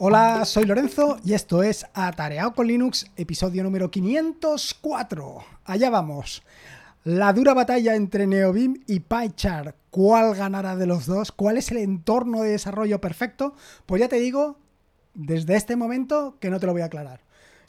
Hola, 0.00 0.44
soy 0.44 0.64
Lorenzo 0.64 1.18
y 1.24 1.34
esto 1.34 1.64
es 1.64 1.84
Atareado 1.92 2.54
con 2.54 2.68
Linux, 2.68 3.10
episodio 3.16 3.64
número 3.64 3.90
504. 3.90 5.38
Allá 5.64 5.90
vamos. 5.90 6.44
La 7.02 7.32
dura 7.32 7.52
batalla 7.52 7.96
entre 7.96 8.28
Neobim 8.28 8.84
y 8.86 9.00
PyChart. 9.00 9.74
¿Cuál 9.90 10.36
ganará 10.36 10.76
de 10.76 10.86
los 10.86 11.06
dos? 11.06 11.32
¿Cuál 11.32 11.56
es 11.56 11.72
el 11.72 11.78
entorno 11.78 12.42
de 12.42 12.50
desarrollo 12.50 13.00
perfecto? 13.00 13.56
Pues 13.86 13.98
ya 13.98 14.08
te 14.08 14.20
digo, 14.20 14.60
desde 15.14 15.56
este 15.56 15.74
momento, 15.74 16.36
que 16.38 16.50
no 16.50 16.60
te 16.60 16.66
lo 16.66 16.74
voy 16.74 16.82
a 16.82 16.84
aclarar. 16.84 17.22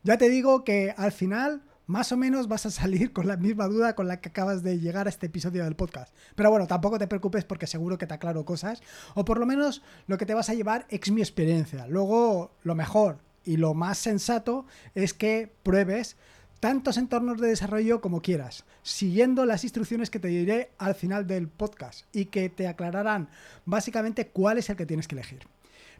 Ya 0.04 0.20
te 0.20 0.30
digo 0.30 0.64
que 0.64 0.93
al 0.98 1.11
final 1.11 1.64
más 1.90 2.12
o 2.12 2.18
menos 2.18 2.48
vas 2.48 2.68
a 2.68 2.70
salir 2.70 3.12
con 3.14 3.28
la 3.28 3.36
misma 3.36 3.66
duda 3.66 3.96
con 3.96 4.08
la 4.08 4.21
que 4.21 4.30
acabas 4.30 4.62
de 4.62 4.80
llegar 4.80 5.08
a 5.08 5.10
este 5.10 5.26
episodio 5.26 5.64
del 5.64 5.76
podcast. 5.76 6.14
Pero 6.36 6.52
bueno, 6.52 6.68
tampoco 6.68 7.00
te 7.00 7.08
preocupes 7.08 7.46
porque 7.46 7.66
seguro 7.66 7.97
que 7.97 8.06
te 8.06 8.14
aclaro 8.14 8.46
cosas, 8.46 8.84
o 9.16 9.25
por 9.25 9.39
lo 9.39 9.47
menos 9.47 9.82
lo 10.06 10.20
que 10.20 10.28
te 10.28 10.36
vas 10.36 10.52
a 10.52 10.54
llevar 10.54 10.86
es 10.89 11.11
mi 11.11 11.21
experiencia. 11.21 11.88
Luego, 11.88 12.52
lo 12.61 12.75
mejor 12.75 13.18
y 13.44 13.57
lo 13.57 13.74
más 13.74 13.97
sensato 13.97 14.68
es 14.94 15.16
que 15.16 15.52
pruebes 15.64 16.16
tantos 16.60 16.96
entornos 16.97 17.42
de 17.42 17.47
desarrollo 17.47 18.02
como 18.02 18.21
quieras, 18.21 18.66
siguiendo 18.83 19.46
las 19.46 19.64
instrucciones 19.64 20.11
que 20.11 20.19
te 20.19 20.28
diré 20.28 20.69
al 20.78 20.94
final 20.94 21.25
del 21.25 21.47
podcast 21.47 22.06
y 22.14 22.25
que 22.25 22.50
te 22.50 22.68
aclararán 22.68 23.30
básicamente 23.66 24.28
cuál 24.28 24.60
es 24.60 24.69
el 24.69 24.75
que 24.75 24.86
tienes 24.86 25.08
que 25.08 25.16
elegir. 25.16 25.47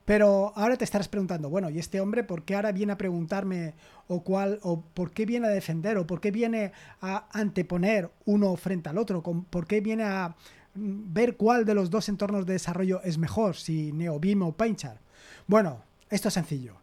Pero 0.10 0.54
ahora 0.56 0.76
te 0.76 0.86
estarás 0.86 1.08
preguntando, 1.08 1.52
bueno, 1.52 1.70
¿y 1.70 1.78
este 1.78 2.02
hombre 2.02 2.24
por 2.24 2.42
qué 2.42 2.56
ahora 2.56 2.72
viene 2.72 2.94
a 2.94 2.98
preguntarme 2.98 3.76
o 4.08 4.24
cuál 4.24 4.58
o 4.64 4.82
por 4.82 5.12
qué 5.12 5.28
viene 5.28 5.46
a 5.46 5.52
defender 5.52 6.00
o 6.00 6.08
por 6.08 6.20
qué 6.20 6.32
viene 6.32 6.72
a 7.00 7.28
anteponer 7.32 8.10
uno 8.26 8.56
frente 8.56 8.90
al 8.90 8.98
otro? 8.98 9.22
¿Por 9.22 9.68
qué 9.68 9.82
viene 9.82 10.06
a 10.06 10.36
mm, 10.74 11.14
ver 11.14 11.38
cuál 11.38 11.64
de 11.64 11.76
los 11.76 11.92
dos 11.92 12.10
entornos 12.10 12.48
de 12.48 12.54
desarrollo 12.54 13.04
es 13.04 13.20
mejor, 13.20 13.56
si 13.56 13.92
NeoBeam 13.92 14.42
o 14.42 14.52
PaintChart? 14.52 15.00
Bueno, 15.46 15.84
esto 16.10 16.30
es 16.30 16.34
sencillo. 16.34 16.79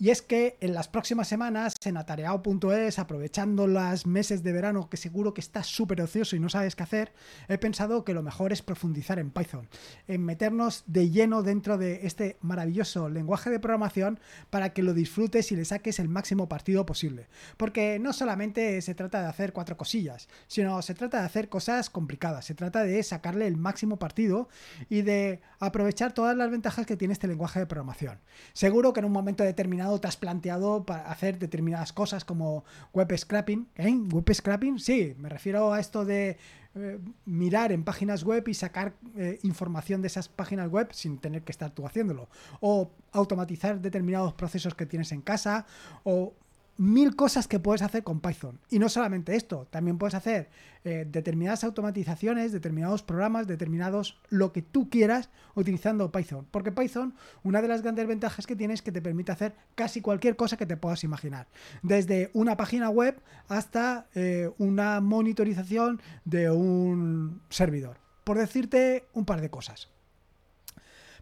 Y 0.00 0.08
es 0.08 0.22
que 0.22 0.56
en 0.62 0.72
las 0.72 0.88
próximas 0.88 1.28
semanas 1.28 1.74
en 1.84 1.98
atareado.es, 1.98 2.98
aprovechando 2.98 3.66
los 3.66 4.06
meses 4.06 4.42
de 4.42 4.50
verano 4.50 4.88
que 4.88 4.96
seguro 4.96 5.34
que 5.34 5.42
estás 5.42 5.66
súper 5.66 6.00
ocioso 6.00 6.34
y 6.36 6.40
no 6.40 6.48
sabes 6.48 6.74
qué 6.74 6.84
hacer, 6.84 7.12
he 7.48 7.58
pensado 7.58 8.02
que 8.02 8.14
lo 8.14 8.22
mejor 8.22 8.50
es 8.50 8.62
profundizar 8.62 9.18
en 9.18 9.30
Python, 9.30 9.68
en 10.08 10.24
meternos 10.24 10.84
de 10.86 11.10
lleno 11.10 11.42
dentro 11.42 11.76
de 11.76 12.06
este 12.06 12.38
maravilloso 12.40 13.10
lenguaje 13.10 13.50
de 13.50 13.60
programación 13.60 14.20
para 14.48 14.72
que 14.72 14.82
lo 14.82 14.94
disfrutes 14.94 15.52
y 15.52 15.56
le 15.56 15.66
saques 15.66 15.98
el 15.98 16.08
máximo 16.08 16.48
partido 16.48 16.86
posible. 16.86 17.28
Porque 17.58 17.98
no 17.98 18.14
solamente 18.14 18.80
se 18.80 18.94
trata 18.94 19.20
de 19.20 19.28
hacer 19.28 19.52
cuatro 19.52 19.76
cosillas, 19.76 20.30
sino 20.46 20.80
se 20.80 20.94
trata 20.94 21.20
de 21.20 21.26
hacer 21.26 21.50
cosas 21.50 21.90
complicadas, 21.90 22.46
se 22.46 22.54
trata 22.54 22.84
de 22.84 23.02
sacarle 23.02 23.46
el 23.46 23.58
máximo 23.58 23.98
partido 23.98 24.48
y 24.88 25.02
de 25.02 25.42
aprovechar 25.58 26.14
todas 26.14 26.34
las 26.38 26.50
ventajas 26.50 26.86
que 26.86 26.96
tiene 26.96 27.12
este 27.12 27.28
lenguaje 27.28 27.60
de 27.60 27.66
programación. 27.66 28.18
Seguro 28.54 28.94
que 28.94 29.00
en 29.00 29.04
un 29.06 29.12
momento 29.12 29.44
determinado 29.44 29.89
te 29.98 30.08
has 30.08 30.16
planteado 30.16 30.84
para 30.84 31.10
hacer 31.10 31.38
determinadas 31.38 31.92
cosas 31.92 32.24
como 32.24 32.64
web 32.92 33.16
scrapping. 33.16 33.68
¿Eh? 33.76 33.94
¿Web 34.12 34.32
scrapping? 34.32 34.78
Sí, 34.78 35.14
me 35.18 35.28
refiero 35.28 35.72
a 35.72 35.80
esto 35.80 36.04
de 36.04 36.36
eh, 36.74 36.98
mirar 37.24 37.72
en 37.72 37.82
páginas 37.82 38.22
web 38.22 38.46
y 38.46 38.54
sacar 38.54 38.94
eh, 39.16 39.38
información 39.42 40.02
de 40.02 40.06
esas 40.06 40.28
páginas 40.28 40.70
web 40.70 40.88
sin 40.92 41.18
tener 41.18 41.42
que 41.42 41.52
estar 41.52 41.70
tú 41.70 41.86
haciéndolo. 41.86 42.28
O 42.60 42.92
automatizar 43.12 43.80
determinados 43.80 44.34
procesos 44.34 44.74
que 44.74 44.86
tienes 44.86 45.10
en 45.12 45.22
casa. 45.22 45.66
O 46.04 46.34
mil 46.80 47.14
cosas 47.14 47.46
que 47.46 47.60
puedes 47.60 47.82
hacer 47.82 48.02
con 48.02 48.20
Python. 48.20 48.58
Y 48.70 48.78
no 48.78 48.88
solamente 48.88 49.36
esto, 49.36 49.66
también 49.68 49.98
puedes 49.98 50.14
hacer 50.14 50.48
eh, 50.82 51.06
determinadas 51.06 51.62
automatizaciones, 51.62 52.52
determinados 52.52 53.02
programas, 53.02 53.46
determinados 53.46 54.18
lo 54.30 54.50
que 54.50 54.62
tú 54.62 54.88
quieras 54.88 55.28
utilizando 55.54 56.10
Python. 56.10 56.46
Porque 56.50 56.72
Python, 56.72 57.14
una 57.42 57.60
de 57.60 57.68
las 57.68 57.82
grandes 57.82 58.06
ventajas 58.06 58.46
que 58.46 58.56
tiene 58.56 58.72
es 58.72 58.80
que 58.80 58.92
te 58.92 59.02
permite 59.02 59.30
hacer 59.30 59.54
casi 59.74 60.00
cualquier 60.00 60.36
cosa 60.36 60.56
que 60.56 60.64
te 60.64 60.78
puedas 60.78 61.04
imaginar. 61.04 61.48
Desde 61.82 62.30
una 62.32 62.56
página 62.56 62.88
web 62.88 63.20
hasta 63.48 64.06
eh, 64.14 64.50
una 64.56 65.02
monitorización 65.02 66.00
de 66.24 66.50
un 66.50 67.42
servidor. 67.50 67.98
Por 68.24 68.38
decirte 68.38 69.04
un 69.12 69.26
par 69.26 69.42
de 69.42 69.50
cosas. 69.50 69.90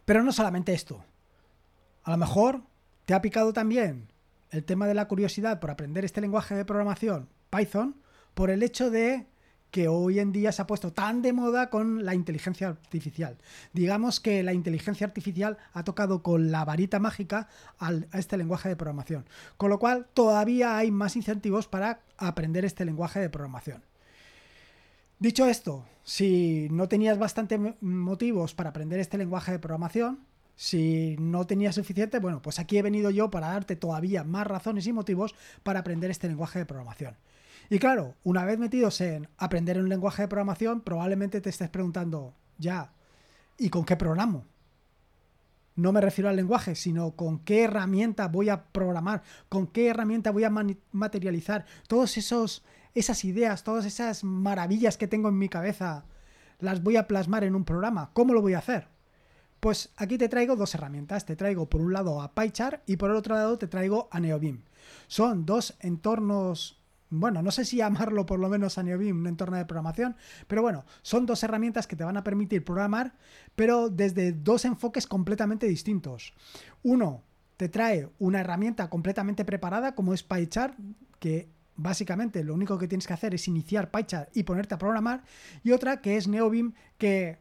Pero 0.04 0.22
no 0.22 0.30
solamente 0.30 0.72
esto. 0.72 1.04
A 2.04 2.12
lo 2.12 2.16
mejor 2.16 2.62
te 3.06 3.14
ha 3.14 3.20
picado 3.20 3.52
también 3.52 4.06
el 4.50 4.64
tema 4.64 4.86
de 4.86 4.94
la 4.94 5.08
curiosidad 5.08 5.60
por 5.60 5.70
aprender 5.70 6.04
este 6.04 6.20
lenguaje 6.20 6.54
de 6.54 6.64
programación, 6.64 7.28
Python, 7.50 7.96
por 8.34 8.50
el 8.50 8.62
hecho 8.62 8.90
de 8.90 9.26
que 9.70 9.88
hoy 9.88 10.18
en 10.18 10.32
día 10.32 10.52
se 10.52 10.62
ha 10.62 10.66
puesto 10.66 10.92
tan 10.92 11.20
de 11.20 11.32
moda 11.32 11.68
con 11.68 12.04
la 12.04 12.14
inteligencia 12.14 12.68
artificial. 12.68 13.36
Digamos 13.72 14.20
que 14.20 14.42
la 14.42 14.54
inteligencia 14.54 15.06
artificial 15.06 15.58
ha 15.72 15.84
tocado 15.84 16.22
con 16.22 16.50
la 16.50 16.64
varita 16.64 16.98
mágica 16.98 17.48
a 17.78 17.92
este 18.14 18.38
lenguaje 18.38 18.68
de 18.68 18.76
programación. 18.76 19.26
Con 19.56 19.70
lo 19.70 19.78
cual 19.78 20.06
todavía 20.14 20.78
hay 20.78 20.90
más 20.90 21.16
incentivos 21.16 21.66
para 21.66 22.00
aprender 22.16 22.64
este 22.64 22.84
lenguaje 22.84 23.20
de 23.20 23.28
programación. 23.28 23.82
Dicho 25.18 25.46
esto, 25.46 25.84
si 26.02 26.68
no 26.70 26.88
tenías 26.88 27.18
bastantes 27.18 27.60
motivos 27.80 28.54
para 28.54 28.70
aprender 28.70 29.00
este 29.00 29.18
lenguaje 29.18 29.52
de 29.52 29.58
programación, 29.58 30.20
si 30.58 31.14
no 31.20 31.46
tenías 31.46 31.76
suficiente, 31.76 32.18
bueno, 32.18 32.42
pues 32.42 32.58
aquí 32.58 32.78
he 32.78 32.82
venido 32.82 33.10
yo 33.10 33.30
para 33.30 33.50
darte 33.50 33.76
todavía 33.76 34.24
más 34.24 34.44
razones 34.44 34.88
y 34.88 34.92
motivos 34.92 35.36
para 35.62 35.78
aprender 35.78 36.10
este 36.10 36.26
lenguaje 36.26 36.58
de 36.58 36.66
programación. 36.66 37.16
Y 37.70 37.78
claro, 37.78 38.16
una 38.24 38.44
vez 38.44 38.58
metidos 38.58 39.00
en 39.00 39.28
aprender 39.38 39.78
un 39.78 39.88
lenguaje 39.88 40.22
de 40.22 40.28
programación, 40.28 40.80
probablemente 40.80 41.40
te 41.40 41.50
estés 41.50 41.68
preguntando, 41.68 42.34
ya, 42.58 42.90
¿y 43.56 43.70
con 43.70 43.84
qué 43.84 43.94
programo? 43.94 44.46
No 45.76 45.92
me 45.92 46.00
refiero 46.00 46.28
al 46.28 46.34
lenguaje, 46.34 46.74
sino 46.74 47.12
con 47.12 47.38
qué 47.38 47.62
herramienta 47.62 48.26
voy 48.26 48.48
a 48.48 48.64
programar, 48.64 49.22
con 49.48 49.68
qué 49.68 49.86
herramienta 49.86 50.32
voy 50.32 50.42
a 50.42 50.50
materializar 50.90 51.66
todos 51.86 52.16
esos 52.16 52.64
esas 52.94 53.24
ideas, 53.24 53.62
todas 53.62 53.84
esas 53.84 54.24
maravillas 54.24 54.96
que 54.96 55.06
tengo 55.06 55.28
en 55.28 55.38
mi 55.38 55.48
cabeza, 55.48 56.04
las 56.58 56.82
voy 56.82 56.96
a 56.96 57.06
plasmar 57.06 57.44
en 57.44 57.54
un 57.54 57.64
programa. 57.64 58.10
¿Cómo 58.12 58.34
lo 58.34 58.42
voy 58.42 58.54
a 58.54 58.58
hacer? 58.58 58.88
Pues 59.60 59.90
aquí 59.96 60.18
te 60.18 60.28
traigo 60.28 60.56
dos 60.56 60.74
herramientas. 60.74 61.24
Te 61.24 61.36
traigo 61.36 61.68
por 61.68 61.80
un 61.80 61.92
lado 61.92 62.20
a 62.22 62.34
PyChart 62.34 62.88
y 62.88 62.96
por 62.96 63.10
el 63.10 63.16
otro 63.16 63.34
lado 63.34 63.58
te 63.58 63.66
traigo 63.66 64.08
a 64.10 64.20
NeoBeam. 64.20 64.62
Son 65.08 65.44
dos 65.44 65.76
entornos, 65.80 66.80
bueno, 67.10 67.42
no 67.42 67.50
sé 67.50 67.64
si 67.64 67.76
llamarlo 67.78 68.24
por 68.24 68.38
lo 68.38 68.48
menos 68.48 68.78
a 68.78 68.82
NeoBeam 68.82 69.20
un 69.20 69.26
entorno 69.26 69.56
de 69.56 69.64
programación, 69.64 70.16
pero 70.46 70.62
bueno, 70.62 70.84
son 71.02 71.26
dos 71.26 71.42
herramientas 71.42 71.86
que 71.86 71.96
te 71.96 72.04
van 72.04 72.16
a 72.16 72.24
permitir 72.24 72.64
programar, 72.64 73.14
pero 73.56 73.88
desde 73.88 74.32
dos 74.32 74.64
enfoques 74.64 75.06
completamente 75.06 75.66
distintos. 75.66 76.34
Uno 76.82 77.24
te 77.56 77.68
trae 77.68 78.08
una 78.20 78.40
herramienta 78.40 78.88
completamente 78.88 79.44
preparada 79.44 79.96
como 79.96 80.14
es 80.14 80.22
PyChart, 80.22 80.78
que 81.18 81.48
básicamente 81.74 82.44
lo 82.44 82.54
único 82.54 82.78
que 82.78 82.86
tienes 82.86 83.06
que 83.06 83.14
hacer 83.14 83.34
es 83.34 83.48
iniciar 83.48 83.90
PyChart 83.90 84.36
y 84.36 84.44
ponerte 84.44 84.74
a 84.74 84.78
programar, 84.78 85.24
y 85.64 85.72
otra 85.72 86.00
que 86.00 86.16
es 86.16 86.28
NeoBeam 86.28 86.74
que 86.98 87.38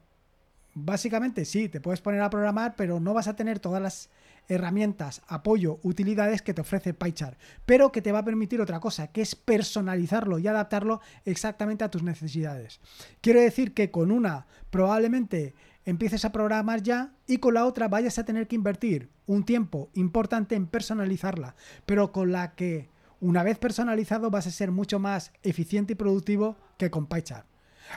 básicamente 0.85 1.45
sí, 1.45 1.69
te 1.69 1.81
puedes 1.81 2.01
poner 2.01 2.21
a 2.21 2.29
programar, 2.29 2.75
pero 2.75 2.99
no 2.99 3.13
vas 3.13 3.27
a 3.27 3.35
tener 3.35 3.59
todas 3.59 3.81
las 3.81 4.09
herramientas, 4.47 5.21
apoyo, 5.27 5.79
utilidades 5.83 6.41
que 6.41 6.53
te 6.53 6.61
ofrece 6.61 6.93
PyChart, 6.93 7.38
pero 7.65 7.91
que 7.91 8.01
te 8.01 8.11
va 8.11 8.19
a 8.19 8.25
permitir 8.25 8.61
otra 8.61 8.79
cosa, 8.79 9.07
que 9.07 9.21
es 9.21 9.35
personalizarlo 9.35 10.39
y 10.39 10.47
adaptarlo 10.47 11.01
exactamente 11.25 11.83
a 11.83 11.91
tus 11.91 12.03
necesidades. 12.03 12.79
Quiero 13.21 13.41
decir 13.41 13.73
que 13.73 13.91
con 13.91 14.11
una 14.11 14.47
probablemente 14.69 15.53
empieces 15.85 16.25
a 16.25 16.31
programar 16.31 16.81
ya 16.81 17.13
y 17.25 17.38
con 17.38 17.55
la 17.55 17.65
otra 17.65 17.88
vayas 17.88 18.19
a 18.19 18.25
tener 18.25 18.47
que 18.47 18.55
invertir 18.55 19.09
un 19.25 19.44
tiempo 19.44 19.89
importante 19.95 20.55
en 20.55 20.67
personalizarla, 20.67 21.55
pero 21.85 22.11
con 22.11 22.31
la 22.31 22.53
que 22.55 22.89
una 23.19 23.44
vez 23.44 23.57
personalizado 23.57 24.29
vas 24.29 24.47
a 24.47 24.51
ser 24.51 24.71
mucho 24.71 24.99
más 24.99 25.31
eficiente 25.44 25.94
y 25.94 25.95
productivo 25.95 26.55
que 26.77 26.91
con 26.91 27.07
PyChart. 27.07 27.47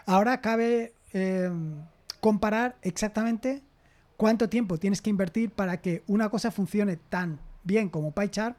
Ahora 0.06 0.40
cabe... 0.40 0.94
Em, 1.12 1.82
comparar 2.20 2.76
exactamente 2.82 3.62
cuánto 4.16 4.48
tiempo 4.48 4.78
tienes 4.78 5.02
que 5.02 5.10
invertir 5.10 5.50
para 5.50 5.80
que 5.80 6.02
una 6.06 6.28
cosa 6.28 6.50
funcione 6.50 6.96
tan 6.96 7.40
bien 7.64 7.88
como 7.88 8.12
PyChart 8.12 8.58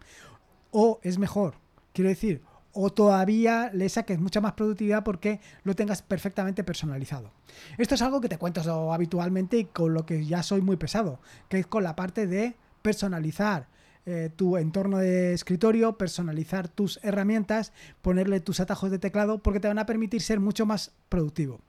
o 0.71 0.99
es 1.03 1.17
mejor, 1.17 1.55
quiero 1.93 2.09
decir, 2.09 2.41
o 2.73 2.91
todavía 2.91 3.69
le 3.73 3.89
saques 3.89 4.19
mucha 4.19 4.41
más 4.41 4.53
productividad 4.53 5.03
porque 5.03 5.39
lo 5.63 5.75
tengas 5.75 6.01
perfectamente 6.01 6.63
personalizado. 6.63 7.31
Esto 7.77 7.95
es 7.95 8.01
algo 8.01 8.21
que 8.21 8.29
te 8.29 8.37
cuento 8.37 8.93
habitualmente 8.93 9.57
y 9.57 9.65
con 9.65 9.93
lo 9.93 10.05
que 10.05 10.25
ya 10.25 10.41
soy 10.41 10.61
muy 10.61 10.77
pesado, 10.77 11.19
que 11.49 11.59
es 11.59 11.67
con 11.67 11.83
la 11.83 11.95
parte 11.95 12.27
de 12.27 12.55
personalizar 12.81 13.67
eh, 14.05 14.29
tu 14.35 14.57
entorno 14.57 14.97
de 14.97 15.33
escritorio, 15.33 15.97
personalizar 15.97 16.67
tus 16.67 16.99
herramientas, 17.03 17.71
ponerle 18.01 18.39
tus 18.39 18.59
atajos 18.59 18.91
de 18.91 18.99
teclado, 18.99 19.39
porque 19.39 19.59
te 19.59 19.67
van 19.67 19.79
a 19.79 19.85
permitir 19.85 20.21
ser 20.21 20.39
mucho 20.39 20.65
más 20.65 20.91
productivo. 21.09 21.59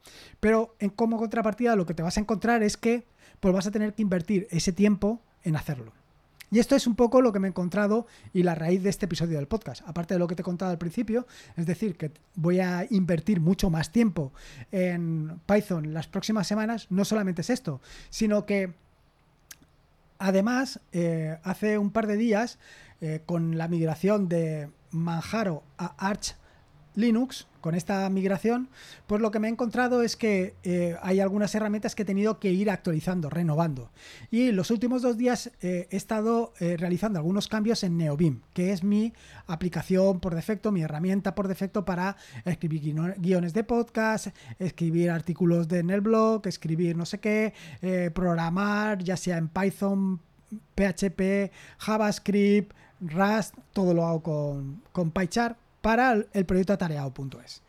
Pero 0.40 0.74
en 0.78 0.90
como 0.90 1.18
contrapartida 1.18 1.76
lo 1.76 1.86
que 1.86 1.94
te 1.94 2.02
vas 2.02 2.16
a 2.16 2.20
encontrar 2.20 2.62
es 2.62 2.76
que 2.76 3.04
pues 3.40 3.52
vas 3.52 3.66
a 3.66 3.70
tener 3.70 3.92
que 3.92 4.02
invertir 4.02 4.46
ese 4.50 4.72
tiempo 4.72 5.20
en 5.42 5.56
hacerlo. 5.56 5.92
Y 6.52 6.58
esto 6.58 6.76
es 6.76 6.86
un 6.86 6.94
poco 6.94 7.22
lo 7.22 7.32
que 7.32 7.38
me 7.38 7.48
he 7.48 7.50
encontrado 7.50 8.06
y 8.34 8.42
la 8.42 8.54
raíz 8.54 8.82
de 8.82 8.90
este 8.90 9.06
episodio 9.06 9.38
del 9.38 9.48
podcast. 9.48 9.82
Aparte 9.88 10.14
de 10.14 10.18
lo 10.18 10.28
que 10.28 10.34
te 10.34 10.42
he 10.42 10.44
contado 10.44 10.70
al 10.70 10.76
principio, 10.76 11.26
es 11.56 11.64
decir, 11.64 11.96
que 11.96 12.12
voy 12.34 12.60
a 12.60 12.86
invertir 12.90 13.40
mucho 13.40 13.70
más 13.70 13.90
tiempo 13.90 14.32
en 14.70 15.40
Python 15.46 15.94
las 15.94 16.08
próximas 16.08 16.46
semanas, 16.46 16.88
no 16.90 17.06
solamente 17.06 17.40
es 17.40 17.48
esto, 17.48 17.80
sino 18.10 18.44
que 18.44 18.74
Además, 20.24 20.78
eh, 20.92 21.36
hace 21.42 21.78
un 21.78 21.90
par 21.90 22.06
de 22.06 22.16
días, 22.16 22.60
eh, 23.00 23.22
con 23.26 23.58
la 23.58 23.66
migración 23.66 24.28
de 24.28 24.70
Manjaro 24.92 25.64
a 25.78 25.96
Arch 25.98 26.36
Linux, 26.94 27.46
con 27.62 27.74
esta 27.74 28.10
migración, 28.10 28.68
pues 29.06 29.22
lo 29.22 29.30
que 29.30 29.38
me 29.38 29.48
he 29.48 29.50
encontrado 29.50 30.02
es 30.02 30.16
que 30.16 30.54
eh, 30.64 30.96
hay 31.00 31.20
algunas 31.20 31.54
herramientas 31.54 31.94
que 31.94 32.02
he 32.02 32.04
tenido 32.04 32.38
que 32.38 32.50
ir 32.50 32.68
actualizando, 32.70 33.30
renovando. 33.30 33.90
Y 34.30 34.52
los 34.52 34.70
últimos 34.70 35.00
dos 35.00 35.16
días 35.16 35.50
eh, 35.62 35.88
he 35.90 35.96
estado 35.96 36.52
eh, 36.60 36.76
realizando 36.76 37.18
algunos 37.18 37.48
cambios 37.48 37.82
en 37.84 37.96
NeoBeam, 37.96 38.42
que 38.52 38.72
es 38.72 38.82
mi 38.84 39.14
aplicación 39.46 40.20
por 40.20 40.34
defecto, 40.34 40.72
mi 40.72 40.82
herramienta 40.82 41.34
por 41.34 41.48
defecto 41.48 41.84
para 41.84 42.16
escribir 42.44 42.94
guiones 43.18 43.54
de 43.54 43.64
podcast, 43.64 44.28
escribir 44.58 45.10
artículos 45.10 45.68
de, 45.68 45.78
en 45.78 45.90
el 45.90 46.00
blog, 46.00 46.46
escribir 46.46 46.96
no 46.96 47.06
sé 47.06 47.20
qué, 47.20 47.54
programar, 48.12 49.02
ya 49.02 49.16
sea 49.16 49.38
en 49.38 49.48
Python, 49.48 50.20
PHP, 50.74 51.52
JavaScript, 51.78 52.72
Rust, 53.00 53.54
todo 53.72 53.94
lo 53.94 54.06
hago 54.06 54.22
con, 54.22 54.82
con 54.92 55.10
PyChart 55.10 55.56
para 55.82 56.24
el 56.32 56.46
proyecto 56.46 56.72
atareado.es. 56.72 57.62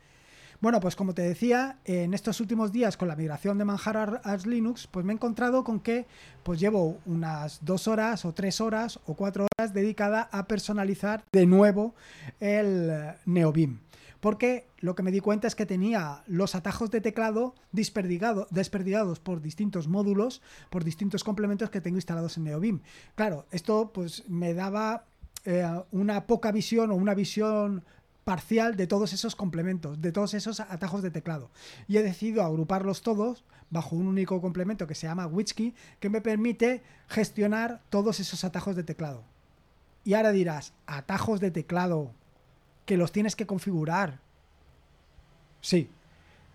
Bueno, 0.60 0.80
pues 0.80 0.96
como 0.96 1.12
te 1.12 1.20
decía, 1.20 1.76
en 1.84 2.14
estos 2.14 2.40
últimos 2.40 2.72
días 2.72 2.96
con 2.96 3.08
la 3.08 3.16
migración 3.16 3.58
de 3.58 3.66
Manjar 3.66 4.22
a 4.24 4.36
Linux, 4.46 4.86
pues 4.86 5.04
me 5.04 5.12
he 5.12 5.16
encontrado 5.16 5.62
con 5.62 5.78
que 5.78 6.06
pues 6.42 6.58
llevo 6.58 6.96
unas 7.04 7.62
dos 7.62 7.86
horas 7.86 8.24
o 8.24 8.32
tres 8.32 8.62
horas 8.62 8.98
o 9.04 9.12
cuatro 9.12 9.46
horas 9.58 9.74
dedicada 9.74 10.30
a 10.32 10.46
personalizar 10.46 11.22
de 11.32 11.44
nuevo 11.44 11.94
el 12.40 12.90
NeoBeam. 13.26 13.80
Porque 14.20 14.66
lo 14.78 14.94
que 14.94 15.02
me 15.02 15.10
di 15.10 15.20
cuenta 15.20 15.46
es 15.46 15.54
que 15.54 15.66
tenía 15.66 16.22
los 16.26 16.54
atajos 16.54 16.90
de 16.90 17.02
teclado 17.02 17.54
desperdigados 17.72 19.20
por 19.20 19.42
distintos 19.42 19.86
módulos, 19.86 20.40
por 20.70 20.82
distintos 20.82 21.24
complementos 21.24 21.68
que 21.68 21.82
tengo 21.82 21.98
instalados 21.98 22.38
en 22.38 22.44
NeoBeam. 22.44 22.80
Claro, 23.16 23.44
esto 23.50 23.90
pues 23.92 24.26
me 24.30 24.54
daba 24.54 25.04
eh, 25.44 25.68
una 25.90 26.26
poca 26.26 26.52
visión 26.52 26.90
o 26.90 26.94
una 26.94 27.12
visión 27.12 27.84
parcial 28.24 28.76
de 28.76 28.86
todos 28.86 29.12
esos 29.12 29.36
complementos, 29.36 30.00
de 30.00 30.12
todos 30.12 30.34
esos 30.34 30.60
atajos 30.60 31.02
de 31.02 31.10
teclado. 31.10 31.50
Y 31.86 31.98
he 31.98 32.02
decidido 32.02 32.42
agruparlos 32.42 33.02
todos 33.02 33.44
bajo 33.70 33.96
un 33.96 34.06
único 34.06 34.40
complemento 34.40 34.86
que 34.86 34.94
se 34.94 35.06
llama 35.06 35.26
Witchkey, 35.26 35.74
que 36.00 36.10
me 36.10 36.20
permite 36.20 36.82
gestionar 37.08 37.82
todos 37.90 38.20
esos 38.20 38.44
atajos 38.44 38.76
de 38.76 38.84
teclado. 38.84 39.24
Y 40.04 40.14
ahora 40.14 40.32
dirás, 40.32 40.72
atajos 40.86 41.40
de 41.40 41.50
teclado 41.50 42.12
que 42.86 42.96
los 42.96 43.12
tienes 43.12 43.36
que 43.36 43.46
configurar. 43.46 44.20
Sí, 45.60 45.88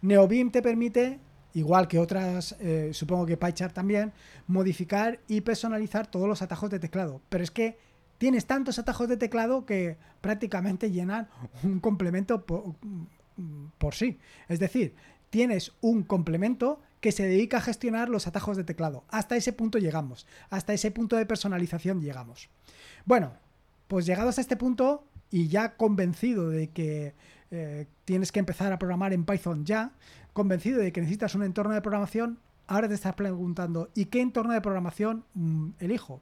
NeoBeam 0.01 0.51
te 0.51 0.61
permite, 0.61 1.19
igual 1.53 1.87
que 1.87 1.99
otras, 1.99 2.55
eh, 2.59 2.91
supongo 2.93 3.25
que 3.25 3.37
PyChart 3.37 3.73
también, 3.73 4.13
modificar 4.47 5.19
y 5.27 5.41
personalizar 5.41 6.07
todos 6.07 6.27
los 6.27 6.41
atajos 6.41 6.69
de 6.69 6.79
teclado. 6.79 7.21
Pero 7.29 7.43
es 7.43 7.51
que 7.51 7.77
tienes 8.19 8.45
tantos 8.45 8.77
atajos 8.77 9.09
de 9.09 9.17
teclado 9.17 9.65
que 9.65 9.97
prácticamente 10.21 10.91
llenan 10.91 11.29
un 11.63 11.79
complemento 11.79 12.45
por, 12.45 13.95
sí. 13.95 14.19
Es 14.47 14.59
decir, 14.59 14.93
tienes 15.31 15.71
un 15.81 16.03
complemento 16.03 16.81
que 16.99 17.13
se 17.13 17.23
dedica 17.23 17.57
a 17.57 17.61
gestionar 17.61 18.09
los 18.09 18.27
atajos 18.27 18.57
de 18.57 18.65
teclado. 18.65 19.05
Hasta 19.09 19.37
ese 19.37 19.53
punto 19.53 19.79
llegamos, 19.79 20.27
hasta 20.49 20.73
ese 20.73 20.91
punto 20.91 21.15
de 21.15 21.25
personalización 21.25 22.01
llegamos. 22.01 22.49
Bueno, 23.05 23.31
pues 23.87 24.05
llegados 24.05 24.37
a 24.37 24.41
este 24.41 24.57
punto 24.57 25.07
y 25.31 25.47
ya 25.47 25.77
convencido 25.77 26.49
de 26.49 26.69
que 26.71 27.15
eh, 27.51 27.87
tienes 28.03 28.33
que 28.33 28.39
empezar 28.39 28.73
a 28.73 28.79
programar 28.79 29.13
en 29.13 29.25
Python 29.25 29.65
ya, 29.65 29.93
convencido 30.33 30.79
de 30.79 30.91
que 30.91 30.99
necesitas 30.99 31.35
un 31.35 31.43
entorno 31.43 31.73
de 31.73 31.81
programación, 31.81 32.39
ahora 32.67 32.89
te 32.89 32.95
estás 32.95 33.15
preguntando, 33.15 33.89
¿y 33.95 34.05
qué 34.05 34.19
entorno 34.19 34.51
de 34.51 34.59
programación 34.59 35.23
mm, 35.35 35.69
elijo? 35.79 36.21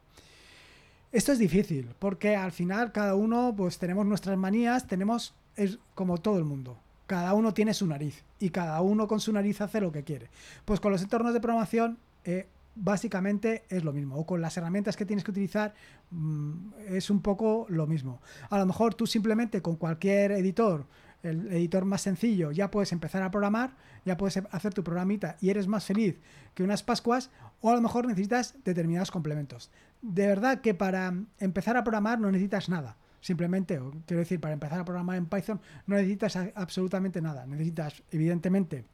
Esto 1.17 1.31
es 1.31 1.39
difícil, 1.39 1.95
porque 1.97 2.35
al 2.35 2.51
final 2.51 2.91
cada 2.91 3.15
uno 3.15 3.51
pues 3.57 3.79
tenemos 3.79 4.05
nuestras 4.05 4.37
manías, 4.37 4.85
tenemos, 4.85 5.33
es 5.55 5.79
como 5.95 6.19
todo 6.19 6.37
el 6.37 6.43
mundo, 6.43 6.77
cada 7.07 7.33
uno 7.33 7.55
tiene 7.55 7.73
su 7.73 7.87
nariz 7.87 8.23
y 8.39 8.51
cada 8.51 8.79
uno 8.81 9.07
con 9.07 9.19
su 9.19 9.33
nariz 9.33 9.59
hace 9.61 9.81
lo 9.81 9.91
que 9.91 10.03
quiere. 10.03 10.29
Pues 10.63 10.79
con 10.79 10.91
los 10.91 11.01
entornos 11.01 11.33
de 11.33 11.39
programación 11.39 11.97
eh, 12.23 12.45
básicamente 12.75 13.63
es 13.69 13.83
lo 13.83 13.93
mismo, 13.93 14.15
o 14.15 14.27
con 14.27 14.41
las 14.41 14.57
herramientas 14.57 14.95
que 14.95 15.07
tienes 15.07 15.23
que 15.23 15.31
utilizar 15.31 15.73
mm, 16.11 16.51
es 16.89 17.09
un 17.09 17.23
poco 17.23 17.65
lo 17.67 17.87
mismo. 17.87 18.21
A 18.51 18.59
lo 18.59 18.67
mejor 18.67 18.93
tú 18.93 19.07
simplemente 19.07 19.63
con 19.63 19.75
cualquier 19.75 20.33
editor 20.33 20.85
el 21.27 21.51
editor 21.51 21.85
más 21.85 22.01
sencillo, 22.01 22.51
ya 22.51 22.71
puedes 22.71 22.91
empezar 22.91 23.21
a 23.23 23.31
programar, 23.31 23.75
ya 24.05 24.17
puedes 24.17 24.37
hacer 24.51 24.73
tu 24.73 24.83
programita 24.83 25.37
y 25.41 25.49
eres 25.49 25.67
más 25.67 25.85
feliz 25.85 26.19
que 26.53 26.63
unas 26.63 26.83
Pascuas, 26.83 27.29
o 27.61 27.69
a 27.69 27.75
lo 27.75 27.81
mejor 27.81 28.07
necesitas 28.07 28.55
determinados 28.63 29.11
complementos. 29.11 29.69
De 30.01 30.27
verdad 30.27 30.61
que 30.61 30.73
para 30.73 31.13
empezar 31.39 31.77
a 31.77 31.83
programar 31.83 32.19
no 32.19 32.31
necesitas 32.31 32.69
nada. 32.69 32.97
Simplemente, 33.21 33.79
quiero 34.05 34.19
decir, 34.19 34.39
para 34.39 34.53
empezar 34.53 34.79
a 34.79 34.85
programar 34.85 35.17
en 35.17 35.25
Python 35.25 35.59
no 35.85 35.95
necesitas 35.95 36.37
absolutamente 36.55 37.21
nada. 37.21 37.45
Necesitas, 37.45 38.03
evidentemente, 38.11 38.85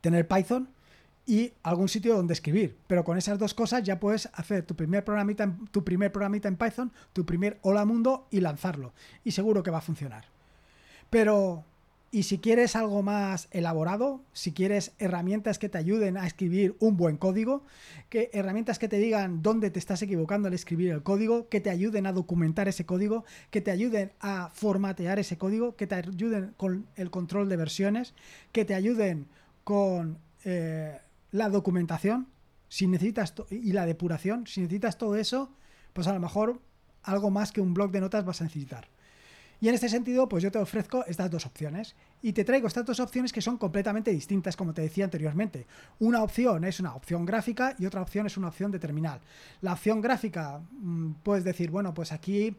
tener 0.00 0.26
Python 0.26 0.68
y 1.26 1.52
algún 1.62 1.88
sitio 1.88 2.16
donde 2.16 2.34
escribir. 2.34 2.76
Pero 2.86 3.04
con 3.04 3.18
esas 3.18 3.38
dos 3.38 3.54
cosas 3.54 3.82
ya 3.82 4.00
puedes 4.00 4.28
hacer 4.34 4.64
tu 4.64 4.74
primer 4.74 5.04
programita, 5.04 5.54
tu 5.70 5.84
primer 5.84 6.12
programita 6.12 6.48
en 6.48 6.56
Python, 6.56 6.92
tu 7.12 7.24
primer 7.24 7.58
hola 7.62 7.84
mundo 7.84 8.26
y 8.30 8.40
lanzarlo. 8.40 8.92
Y 9.22 9.32
seguro 9.32 9.62
que 9.62 9.70
va 9.70 9.78
a 9.78 9.82
funcionar. 9.82 10.24
Pero, 11.14 11.62
¿y 12.10 12.24
si 12.24 12.38
quieres 12.38 12.74
algo 12.74 13.00
más 13.04 13.46
elaborado? 13.52 14.20
Si 14.32 14.50
quieres 14.50 14.94
herramientas 14.98 15.60
que 15.60 15.68
te 15.68 15.78
ayuden 15.78 16.16
a 16.16 16.26
escribir 16.26 16.74
un 16.80 16.96
buen 16.96 17.18
código, 17.18 17.62
que 18.08 18.30
herramientas 18.32 18.80
que 18.80 18.88
te 18.88 18.98
digan 18.98 19.40
dónde 19.40 19.70
te 19.70 19.78
estás 19.78 20.02
equivocando 20.02 20.48
al 20.48 20.54
escribir 20.54 20.90
el 20.90 21.04
código, 21.04 21.48
que 21.48 21.60
te 21.60 21.70
ayuden 21.70 22.08
a 22.08 22.12
documentar 22.12 22.66
ese 22.66 22.84
código, 22.84 23.24
que 23.52 23.60
te 23.60 23.70
ayuden 23.70 24.10
a 24.18 24.50
formatear 24.54 25.20
ese 25.20 25.38
código, 25.38 25.76
que 25.76 25.86
te 25.86 25.94
ayuden 25.94 26.52
con 26.56 26.88
el 26.96 27.12
control 27.12 27.48
de 27.48 27.58
versiones, 27.58 28.12
que 28.50 28.64
te 28.64 28.74
ayuden 28.74 29.28
con 29.62 30.18
eh, 30.44 30.98
la 31.30 31.48
documentación, 31.48 32.26
si 32.68 32.88
necesitas 32.88 33.34
y 33.50 33.70
la 33.70 33.86
depuración, 33.86 34.48
si 34.48 34.62
necesitas 34.62 34.98
todo 34.98 35.14
eso, 35.14 35.52
pues 35.92 36.08
a 36.08 36.12
lo 36.12 36.18
mejor 36.18 36.60
algo 37.04 37.30
más 37.30 37.52
que 37.52 37.60
un 37.60 37.72
blog 37.72 37.92
de 37.92 38.00
notas 38.00 38.24
vas 38.24 38.40
a 38.40 38.44
necesitar. 38.46 38.88
Y 39.60 39.68
en 39.68 39.74
este 39.74 39.88
sentido, 39.88 40.28
pues 40.28 40.42
yo 40.42 40.50
te 40.50 40.58
ofrezco 40.58 41.04
estas 41.06 41.30
dos 41.30 41.46
opciones. 41.46 41.94
Y 42.22 42.32
te 42.32 42.44
traigo 42.44 42.66
estas 42.66 42.84
dos 42.84 43.00
opciones 43.00 43.32
que 43.32 43.40
son 43.40 43.56
completamente 43.56 44.10
distintas, 44.10 44.56
como 44.56 44.74
te 44.74 44.82
decía 44.82 45.04
anteriormente. 45.04 45.66
Una 45.98 46.22
opción 46.22 46.64
es 46.64 46.80
una 46.80 46.94
opción 46.94 47.24
gráfica 47.24 47.74
y 47.78 47.86
otra 47.86 48.02
opción 48.02 48.26
es 48.26 48.36
una 48.36 48.48
opción 48.48 48.70
de 48.70 48.78
terminal. 48.78 49.20
La 49.60 49.72
opción 49.72 50.00
gráfica, 50.00 50.60
mm, 50.72 51.12
puedes 51.22 51.44
decir, 51.44 51.70
bueno, 51.70 51.94
pues 51.94 52.12
aquí 52.12 52.56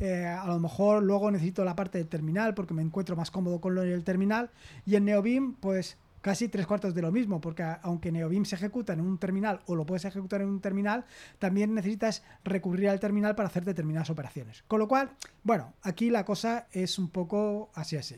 eh, 0.00 0.26
a 0.26 0.46
lo 0.46 0.58
mejor 0.58 1.02
luego 1.02 1.30
necesito 1.30 1.64
la 1.64 1.76
parte 1.76 1.98
de 1.98 2.04
terminal 2.04 2.54
porque 2.54 2.74
me 2.74 2.82
encuentro 2.82 3.14
más 3.16 3.30
cómodo 3.30 3.60
con 3.60 3.74
lo 3.74 3.82
del 3.82 4.04
terminal. 4.04 4.50
Y 4.86 4.96
en 4.96 5.04
NeoBeam, 5.04 5.54
pues 5.54 5.96
casi 6.24 6.48
tres 6.48 6.66
cuartos 6.66 6.94
de 6.94 7.02
lo 7.02 7.12
mismo, 7.12 7.38
porque 7.38 7.62
aunque 7.82 8.10
NeoBeam 8.10 8.46
se 8.46 8.56
ejecuta 8.56 8.94
en 8.94 9.02
un 9.02 9.18
terminal 9.18 9.60
o 9.66 9.74
lo 9.74 9.84
puedes 9.84 10.06
ejecutar 10.06 10.40
en 10.40 10.48
un 10.48 10.58
terminal, 10.58 11.04
también 11.38 11.74
necesitas 11.74 12.22
recurrir 12.44 12.88
al 12.88 12.98
terminal 12.98 13.34
para 13.34 13.48
hacer 13.48 13.62
determinadas 13.62 14.08
operaciones. 14.08 14.64
Con 14.66 14.78
lo 14.78 14.88
cual, 14.88 15.10
bueno, 15.42 15.74
aquí 15.82 16.08
la 16.08 16.24
cosa 16.24 16.66
es 16.72 16.98
un 16.98 17.10
poco 17.10 17.70
así 17.74 17.98
así. 17.98 18.16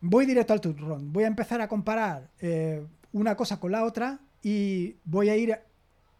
Voy 0.00 0.24
directo 0.24 0.54
al 0.54 0.62
turrón. 0.62 1.12
Voy 1.12 1.24
a 1.24 1.26
empezar 1.26 1.60
a 1.60 1.68
comparar 1.68 2.30
eh, 2.40 2.86
una 3.12 3.36
cosa 3.36 3.60
con 3.60 3.70
la 3.70 3.84
otra 3.84 4.20
y 4.42 4.96
voy 5.04 5.28
a 5.28 5.36
ir 5.36 5.58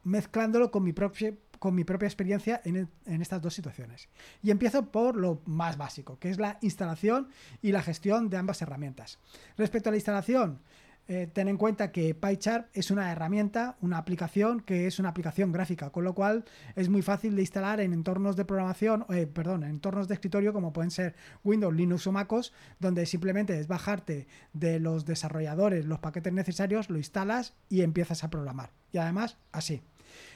mezclándolo 0.04 0.70
con 0.70 0.82
mi 0.82 0.92
propio 0.92 1.34
con 1.62 1.76
mi 1.76 1.84
propia 1.84 2.08
experiencia 2.08 2.60
en, 2.64 2.88
estas 3.22 3.40
dos 3.40 3.54
situaciones. 3.54 4.08
Y 4.42 4.50
empiezo 4.50 4.90
por 4.90 5.14
lo 5.14 5.42
más 5.44 5.76
básico, 5.76 6.18
que 6.18 6.28
es 6.28 6.40
la 6.40 6.58
instalación 6.60 7.28
y 7.62 7.70
la 7.70 7.82
gestión 7.82 8.28
de 8.30 8.36
ambas 8.36 8.62
herramientas. 8.62 9.20
Respecto 9.56 9.88
a 9.88 9.92
la 9.92 9.96
instalación, 9.96 10.58
eh, 11.06 11.28
ten 11.32 11.46
en 11.46 11.56
cuenta 11.58 11.92
que 11.92 12.16
PyChart 12.16 12.66
es 12.72 12.90
una 12.90 13.12
herramienta, 13.12 13.76
una 13.80 13.98
aplicación 13.98 14.58
que 14.58 14.88
es 14.88 14.98
una 14.98 15.10
aplicación 15.10 15.52
gráfica, 15.52 15.90
con 15.90 16.02
lo 16.02 16.16
cual 16.16 16.44
es 16.74 16.88
muy 16.88 17.02
fácil 17.02 17.36
de 17.36 17.42
instalar 17.42 17.80
en 17.80 17.92
entornos 17.92 18.34
de 18.34 18.44
programación, 18.44 19.06
eh, 19.10 19.28
perdón, 19.28 19.62
en 19.62 19.70
entornos 19.70 20.08
de 20.08 20.14
escritorio 20.14 20.52
como 20.52 20.72
pueden 20.72 20.90
ser 20.90 21.14
Windows, 21.44 21.76
Linux 21.76 22.08
o 22.08 22.12
MacOS, 22.12 22.52
donde 22.80 23.06
simplemente 23.06 23.56
es 23.60 23.68
bajarte 23.68 24.26
de 24.52 24.80
los 24.80 25.04
desarrolladores 25.04 25.86
los 25.86 26.00
paquetes 26.00 26.32
necesarios, 26.32 26.90
lo 26.90 26.98
instalas 26.98 27.54
y 27.68 27.82
empiezas 27.82 28.24
a 28.24 28.30
programar. 28.30 28.72
Y 28.90 28.98
además, 28.98 29.38
así. 29.52 29.80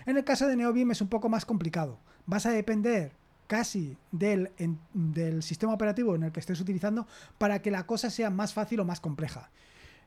En 0.07 0.17
el 0.17 0.25
caso 0.25 0.47
de 0.47 0.57
NeoBeam 0.57 0.91
es 0.91 1.01
un 1.01 1.09
poco 1.09 1.29
más 1.29 1.45
complicado. 1.45 1.99
Vas 2.27 2.47
a 2.47 2.51
depender 2.51 3.13
casi 3.47 3.97
del, 4.11 4.51
del 4.93 5.43
sistema 5.43 5.73
operativo 5.73 6.15
en 6.15 6.25
el 6.25 6.33
que 6.33 6.41
estés 6.41 6.61
utilizando 6.61 7.07
para 7.39 7.63
que 7.63 7.71
la 7.71 7.87
cosa 7.87 8.11
sea 8.11 8.31
más 8.31 8.53
fácil 8.53 8.81
o 8.81 8.85
más 8.85 9.01
compleja. 9.01 9.51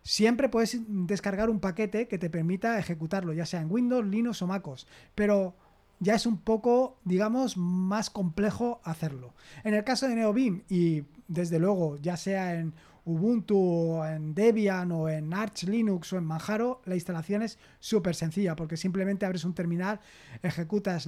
Siempre 0.01 0.49
puedes 0.49 0.79
descargar 0.87 1.49
un 1.49 1.59
paquete 1.59 2.07
que 2.07 2.17
te 2.17 2.29
permita 2.29 2.79
ejecutarlo, 2.79 3.33
ya 3.33 3.45
sea 3.45 3.61
en 3.61 3.71
Windows, 3.71 4.05
Linux 4.05 4.41
o 4.41 4.47
MacOS, 4.47 4.87
pero 5.13 5.55
ya 5.99 6.15
es 6.15 6.25
un 6.25 6.37
poco, 6.37 6.97
digamos, 7.03 7.57
más 7.57 8.09
complejo 8.09 8.79
hacerlo. 8.83 9.33
En 9.63 9.73
el 9.73 9.83
caso 9.83 10.07
de 10.07 10.15
NeoBeam 10.15 10.63
y 10.69 11.03
desde 11.27 11.59
luego 11.59 11.97
ya 11.97 12.17
sea 12.17 12.55
en 12.55 12.73
Ubuntu 13.05 13.57
o 13.57 14.05
en 14.05 14.33
Debian 14.33 14.91
o 14.91 15.09
en 15.09 15.33
Arch 15.33 15.63
Linux 15.63 16.13
o 16.13 16.17
en 16.17 16.25
Manjaro, 16.25 16.81
la 16.85 16.95
instalación 16.95 17.41
es 17.41 17.57
súper 17.79 18.15
sencilla 18.15 18.55
porque 18.55 18.77
simplemente 18.77 19.25
abres 19.25 19.45
un 19.45 19.53
terminal, 19.53 19.99
ejecutas 20.43 21.07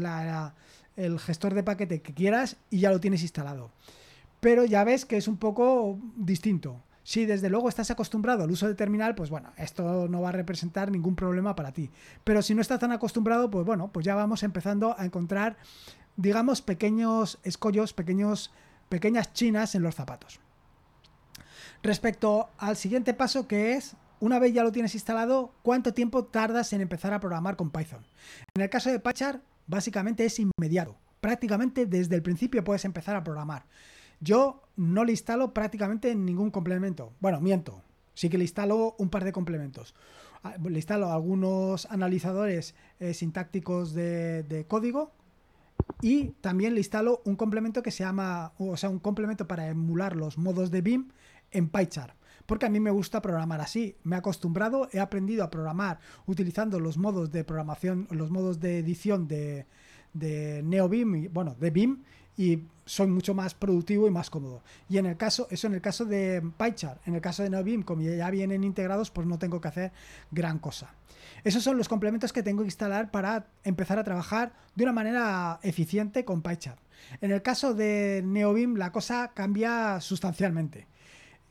el 0.95 1.19
gestor 1.19 1.53
de 1.53 1.63
paquete 1.63 2.01
que 2.01 2.13
quieras 2.13 2.57
y 2.69 2.79
ya 2.79 2.91
lo 2.91 2.99
tienes 2.99 3.21
instalado. 3.21 3.71
Pero 4.39 4.65
ya 4.65 4.83
ves 4.83 5.05
que 5.05 5.17
es 5.17 5.27
un 5.27 5.37
poco 5.37 5.99
distinto. 6.15 6.81
Si 7.03 7.25
desde 7.25 7.49
luego 7.49 7.67
estás 7.67 7.89
acostumbrado 7.89 8.43
al 8.43 8.51
uso 8.51 8.67
de 8.67 8.75
terminal, 8.75 9.15
pues 9.15 9.29
bueno, 9.29 9.51
esto 9.57 10.07
no 10.07 10.21
va 10.21 10.29
a 10.29 10.33
representar 10.33 10.91
ningún 10.91 11.15
problema 11.15 11.55
para 11.55 11.71
ti. 11.71 11.89
Pero 12.23 12.41
si 12.41 12.53
no 12.53 12.61
estás 12.61 12.79
tan 12.79 12.91
acostumbrado, 12.91 13.49
pues 13.49 13.65
bueno, 13.65 13.91
pues 13.91 14.05
ya 14.05 14.15
vamos 14.15 14.43
empezando 14.43 14.95
a 14.97 15.05
encontrar, 15.05 15.57
digamos, 16.15 16.61
pequeños 16.61 17.39
escollos, 17.43 17.93
pequeños, 17.93 18.51
pequeñas 18.89 19.33
chinas 19.33 19.73
en 19.73 19.83
los 19.83 19.95
zapatos. 19.95 20.39
Respecto 21.83 22.49
al 22.57 22.75
siguiente 22.75 23.13
paso 23.13 23.47
que 23.47 23.73
es, 23.73 23.95
una 24.19 24.37
vez 24.37 24.53
ya 24.53 24.63
lo 24.63 24.71
tienes 24.71 24.93
instalado, 24.93 25.51
¿cuánto 25.63 25.93
tiempo 25.93 26.25
tardas 26.25 26.73
en 26.73 26.81
empezar 26.81 27.11
a 27.13 27.19
programar 27.19 27.55
con 27.55 27.71
Python? 27.71 28.05
En 28.55 28.61
el 28.61 28.69
caso 28.69 28.91
de 28.91 28.99
PyChar, 28.99 29.41
básicamente 29.65 30.25
es 30.25 30.39
inmediato. 30.39 30.95
Prácticamente 31.21 31.87
desde 31.87 32.15
el 32.15 32.21
principio 32.21 32.63
puedes 32.63 32.85
empezar 32.85 33.15
a 33.15 33.23
programar. 33.23 33.65
Yo 34.19 34.61
no 34.75 35.03
le 35.03 35.13
instalo 35.13 35.53
prácticamente 35.53 36.13
ningún 36.13 36.51
complemento. 36.51 37.13
Bueno, 37.19 37.41
miento. 37.41 37.81
Sí 38.13 38.29
que 38.29 38.37
le 38.37 38.43
instalo 38.43 38.95
un 38.99 39.09
par 39.09 39.23
de 39.23 39.31
complementos. 39.31 39.95
Ah, 40.43 40.55
le 40.63 40.77
instalo 40.77 41.11
algunos 41.11 41.87
analizadores 41.87 42.75
eh, 42.99 43.15
sintácticos 43.15 43.93
de, 43.93 44.65
código 44.67 45.11
y 46.01 46.29
también 46.41 46.75
le 46.75 46.79
instalo 46.79 47.21
un 47.25 47.35
complemento 47.35 47.81
que 47.81 47.89
se 47.89 48.03
llama, 48.03 48.53
o 48.59 48.77
sea, 48.77 48.89
un 48.89 48.99
complemento 48.99 49.47
para 49.47 49.67
emular 49.67 50.15
los 50.15 50.37
modos 50.37 50.69
de 50.69 50.81
BIM 50.81 51.09
en 51.51 51.69
PyChar. 51.69 52.15
Porque 52.45 52.65
a 52.65 52.69
mí 52.69 52.79
me 52.79 52.91
gusta 52.91 53.21
programar 53.21 53.61
así. 53.61 53.95
Me 54.03 54.15
he 54.15 54.19
acostumbrado, 54.19 54.89
he 54.91 54.99
aprendido 54.99 55.43
a 55.43 55.49
programar 55.49 55.99
utilizando 56.25 56.79
los 56.79 56.97
modos 56.97 57.31
de 57.31 57.43
programación, 57.43 58.07
los 58.11 58.29
modos 58.29 58.59
de 58.59 58.79
edición 58.79 59.27
de, 59.27 59.65
de 60.13 60.61
NeoBIM, 60.63 61.31
bueno, 61.31 61.55
de 61.59 61.69
BIM 61.71 62.03
y 62.37 62.63
soy 62.85 63.07
mucho 63.07 63.33
más 63.33 63.53
productivo 63.53 64.07
y 64.07 64.11
más 64.11 64.29
cómodo. 64.29 64.63
Y 64.89 64.97
en 64.97 65.05
el 65.05 65.17
caso, 65.17 65.47
eso 65.49 65.67
en 65.67 65.75
el 65.75 65.81
caso 65.81 66.05
de 66.05 66.41
PyChart, 66.57 67.07
en 67.07 67.15
el 67.15 67.21
caso 67.21 67.43
de 67.43 67.49
NeoBeam, 67.49 67.83
como 67.83 68.01
ya 68.01 68.29
vienen 68.29 68.63
integrados, 68.63 69.11
pues 69.11 69.27
no 69.27 69.37
tengo 69.37 69.61
que 69.61 69.67
hacer 69.67 69.91
gran 70.31 70.59
cosa. 70.59 70.93
Esos 71.43 71.63
son 71.63 71.77
los 71.77 71.87
complementos 71.87 72.33
que 72.33 72.43
tengo 72.43 72.63
que 72.63 72.67
instalar 72.67 73.11
para 73.11 73.47
empezar 73.63 73.99
a 73.99 74.03
trabajar 74.03 74.53
de 74.75 74.83
una 74.83 74.93
manera 74.93 75.59
eficiente 75.63 76.25
con 76.25 76.41
PyChart. 76.41 76.79
En 77.19 77.31
el 77.31 77.41
caso 77.41 77.73
de 77.73 78.23
NeoBeam 78.25 78.75
la 78.75 78.91
cosa 78.91 79.31
cambia 79.33 79.99
sustancialmente. 80.01 80.87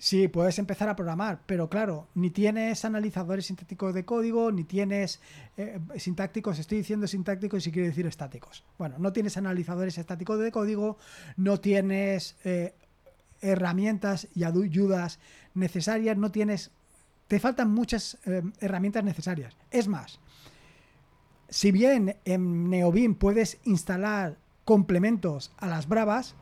Sí, 0.02 0.28
puedes 0.28 0.59
empezar 0.59 0.88
a 0.88 0.97
programar, 0.97 1.42
pero 1.45 1.69
claro, 1.69 2.09
ni 2.14 2.30
tienes 2.30 2.87
analizadores 2.87 3.45
sintácticos 3.45 3.92
de 3.92 4.07
código, 4.07 4.50
ni 4.50 4.64
tienes 4.64 5.21
eh, 5.59 5.78
sintácticos, 5.99 6.59
estoy 6.59 6.78
diciendo 6.78 7.07
sintácticos 7.07 7.59
y 7.59 7.64
si 7.64 7.71
quiero 7.71 7.87
decir 7.87 8.07
estáticos. 8.07 8.64
Bueno, 8.78 8.97
no 8.99 9.12
tienes 9.12 9.37
analizadores 9.37 9.99
estáticos 9.99 10.38
de 10.38 10.50
código, 10.50 10.97
no 11.37 11.61
tienes 11.61 12.35
eh, 12.45 12.73
herramientas 13.42 14.26
y 14.35 14.45
ayudas 14.45 15.19
necesarias, 15.52 16.16
no 16.16 16.30
tienes... 16.33 16.71
Te 17.28 17.38
faltan 17.38 17.71
muchas 17.71 18.16
eh, 18.25 18.40
herramientas 18.61 19.04
necesarias. 19.04 19.54
Es 19.71 19.87
más, 19.87 20.19
si 21.50 21.73
bien 21.73 22.16
en 22.25 22.71
NeoBeam 22.71 23.16
puedes 23.16 23.59
instalar 23.64 24.38
complementos 24.64 25.52
a 25.59 25.66
las 25.66 25.87
bravas, 25.87 26.37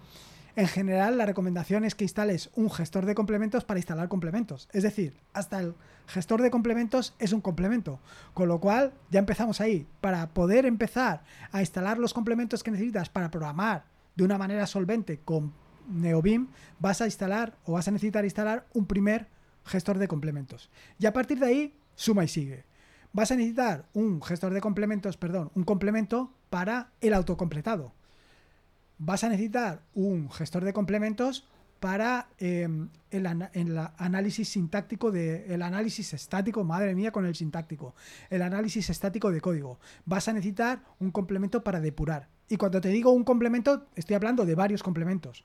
en 0.59 0.67
general, 0.67 1.17
la 1.17 1.25
recomendación 1.25 1.85
es 1.85 1.95
que 1.95 2.03
instales 2.03 2.51
un 2.57 2.69
gestor 2.69 3.07
de 3.07 3.15
complementos 3.15 3.63
para 3.63 3.79
instalar 3.79 4.09
complementos. 4.09 4.69
Es 4.73 4.83
decir, 4.83 5.15
hasta 5.33 5.61
el 5.61 5.77
gestor 6.09 6.43
de 6.43 6.51
complementos 6.51 7.15
es 7.21 7.33
un 7.33 7.41
complemento. 7.41 8.01
Con 8.35 8.49
lo 8.49 8.59
cual, 8.59 8.93
ya 9.09 9.21
empezamos 9.21 9.61
ahí. 9.61 9.87
Para 10.01 10.31
poder 10.31 10.67
empezar 10.67 11.23
a 11.53 11.61
instalar 11.61 11.99
los 11.99 12.13
complementos 12.13 12.65
que 12.65 12.73
necesitas 12.73 13.09
para 13.09 13.31
programar 13.31 13.85
de 14.17 14.25
una 14.25 14.37
manera 14.37 14.67
solvente 14.67 15.21
con 15.21 15.53
NeoBeam, 15.89 16.49
vas 16.81 17.03
a 17.03 17.05
instalar 17.05 17.57
o 17.65 17.75
vas 17.75 17.87
a 17.87 17.93
necesitar 17.93 18.25
instalar 18.25 18.67
un 18.75 18.87
primer 18.87 19.29
gestor 19.65 19.99
de 19.99 20.09
complementos. 20.09 20.71
Y 20.99 21.07
a 21.07 21.13
partir 21.13 21.39
de 21.39 21.47
ahí, 21.47 21.79
suma 21.95 22.25
y 22.25 22.29
sigue. 22.29 22.65
Vas 23.13 23.31
a 23.31 23.37
necesitar 23.37 23.85
un 23.95 24.21
gestor 24.23 24.53
de 24.53 24.61
complementos, 24.61 25.17
perdón, 25.17 25.53
un 25.55 25.63
complemento 25.63 26.35
para 26.51 26.91
el 27.01 27.15
autocompletado 27.15 27.93
vas 28.99 29.25
a 29.25 29.29
necesitar 29.29 29.83
un 29.95 30.31
gestor 30.31 30.65
de 30.65 30.73
complementos 30.73 31.47
para 31.81 32.29
em, 32.39 32.89
el, 33.11 33.27
análisis 33.27 34.49
sintáctico 34.49 35.13
de 35.13 35.55
el 35.55 35.63
análisis 35.63 36.13
estático, 36.13 36.65
madre 36.65 36.95
mía 36.95 37.13
con 37.13 37.25
el 37.25 37.37
sintáctico, 37.37 37.95
el 38.31 38.43
análisis 38.43 38.91
estático 38.91 39.31
de 39.31 39.41
código. 39.41 39.79
Vas 40.05 40.29
a 40.29 40.33
necesitar 40.33 40.83
un 40.99 41.13
complemento 41.13 41.63
para 41.63 41.81
depurar. 41.81 42.29
Y 42.49 42.57
cuando 42.57 42.81
te 42.81 42.89
digo 42.89 43.13
un 43.13 43.25
complemento, 43.25 43.87
estoy 43.95 44.17
hablando 44.17 44.45
de 44.45 44.55
varios 44.55 44.83
complementos. 44.83 45.45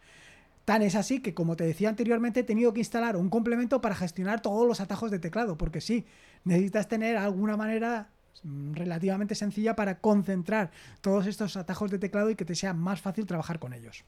Tan 0.66 0.82
es 0.82 0.96
así 0.96 1.20
que, 1.20 1.34
como 1.34 1.58
te 1.58 1.66
decía 1.66 1.90
anteriormente, 1.90 2.40
he 2.40 2.44
tenido 2.44 2.74
que 2.74 2.80
instalar 2.80 3.18
un 3.18 3.30
complemento 3.30 3.82
para 3.82 3.96
gestionar 3.96 4.42
todos 4.42 4.66
los 4.66 4.80
atajos 4.80 5.12
de 5.12 5.20
teclado, 5.20 5.58
porque 5.58 5.82
sí, 5.82 6.06
necesitas 6.46 6.88
tener 6.88 7.18
alguna 7.18 7.58
manera 7.58 8.13
relativamente 8.44 9.36
sencilla 9.36 9.76
para 9.76 10.00
concentrar 10.00 10.72
todos 11.02 11.28
estos 11.28 11.56
atajos 11.58 11.92
de 11.92 12.00
teclado 12.00 12.30
y 12.30 12.36
que 12.36 12.46
te 12.46 12.56
sea 12.56 12.74
más 12.74 13.02
fácil 13.02 13.26
trabajar 13.26 13.60
con 13.60 13.74
ellos. 13.74 14.04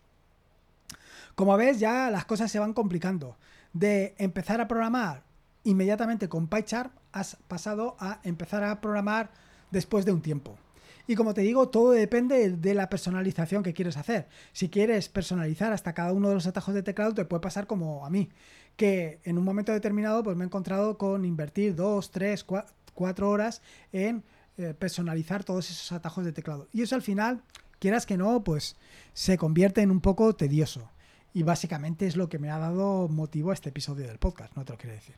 Como 1.35 1.55
ves, 1.57 1.79
ya 1.79 2.09
las 2.09 2.25
cosas 2.25 2.51
se 2.51 2.59
van 2.59 2.73
complicando. 2.73 3.37
De 3.73 4.15
empezar 4.17 4.61
a 4.61 4.67
programar 4.67 5.23
inmediatamente 5.63 6.29
con 6.29 6.47
PyChart, 6.47 6.93
has 7.11 7.37
pasado 7.47 7.97
a 7.99 8.19
empezar 8.23 8.63
a 8.63 8.79
programar 8.79 9.31
después 9.71 10.05
de 10.05 10.13
un 10.13 10.21
tiempo. 10.21 10.57
Y 11.07 11.15
como 11.15 11.33
te 11.33 11.41
digo, 11.41 11.69
todo 11.69 11.91
depende 11.91 12.49
de 12.49 12.73
la 12.73 12.89
personalización 12.89 13.63
que 13.63 13.73
quieres 13.73 13.97
hacer. 13.97 14.27
Si 14.53 14.69
quieres 14.69 15.09
personalizar 15.09 15.71
hasta 15.71 15.93
cada 15.93 16.13
uno 16.13 16.29
de 16.29 16.35
los 16.35 16.47
atajos 16.47 16.73
de 16.73 16.83
teclado, 16.83 17.13
te 17.13 17.25
puede 17.25 17.41
pasar 17.41 17.67
como 17.67 18.05
a 18.05 18.09
mí, 18.09 18.29
que 18.75 19.19
en 19.23 19.37
un 19.37 19.43
momento 19.43 19.71
determinado 19.71 20.23
pues 20.23 20.35
me 20.35 20.43
he 20.43 20.47
encontrado 20.47 20.97
con 20.97 21.25
invertir 21.25 21.75
dos, 21.75 22.11
tres, 22.11 22.43
cuatro 22.43 22.73
cuatro 22.95 23.29
horas 23.29 23.61
en 23.91 24.23
eh, 24.57 24.73
personalizar 24.73 25.43
todos 25.43 25.69
esos 25.69 25.91
atajos 25.91 26.25
de 26.25 26.31
teclado. 26.31 26.67
Y 26.73 26.81
eso 26.81 26.95
al 26.95 27.01
final, 27.01 27.43
quieras 27.79 28.05
que 28.05 28.17
no, 28.17 28.43
pues 28.43 28.77
se 29.13 29.37
convierte 29.37 29.81
en 29.81 29.91
un 29.91 30.01
poco 30.01 30.35
tedioso. 30.35 30.89
Y 31.33 31.43
básicamente 31.43 32.07
es 32.07 32.15
lo 32.15 32.29
que 32.29 32.39
me 32.39 32.49
ha 32.49 32.57
dado 32.57 33.09
motivo 33.09 33.51
a 33.51 33.53
este 33.53 33.69
episodio 33.69 34.07
del 34.07 34.17
podcast, 34.17 34.55
no 34.55 34.65
te 34.65 34.71
lo 34.71 34.79
quiero 34.79 34.95
decir. 34.95 35.15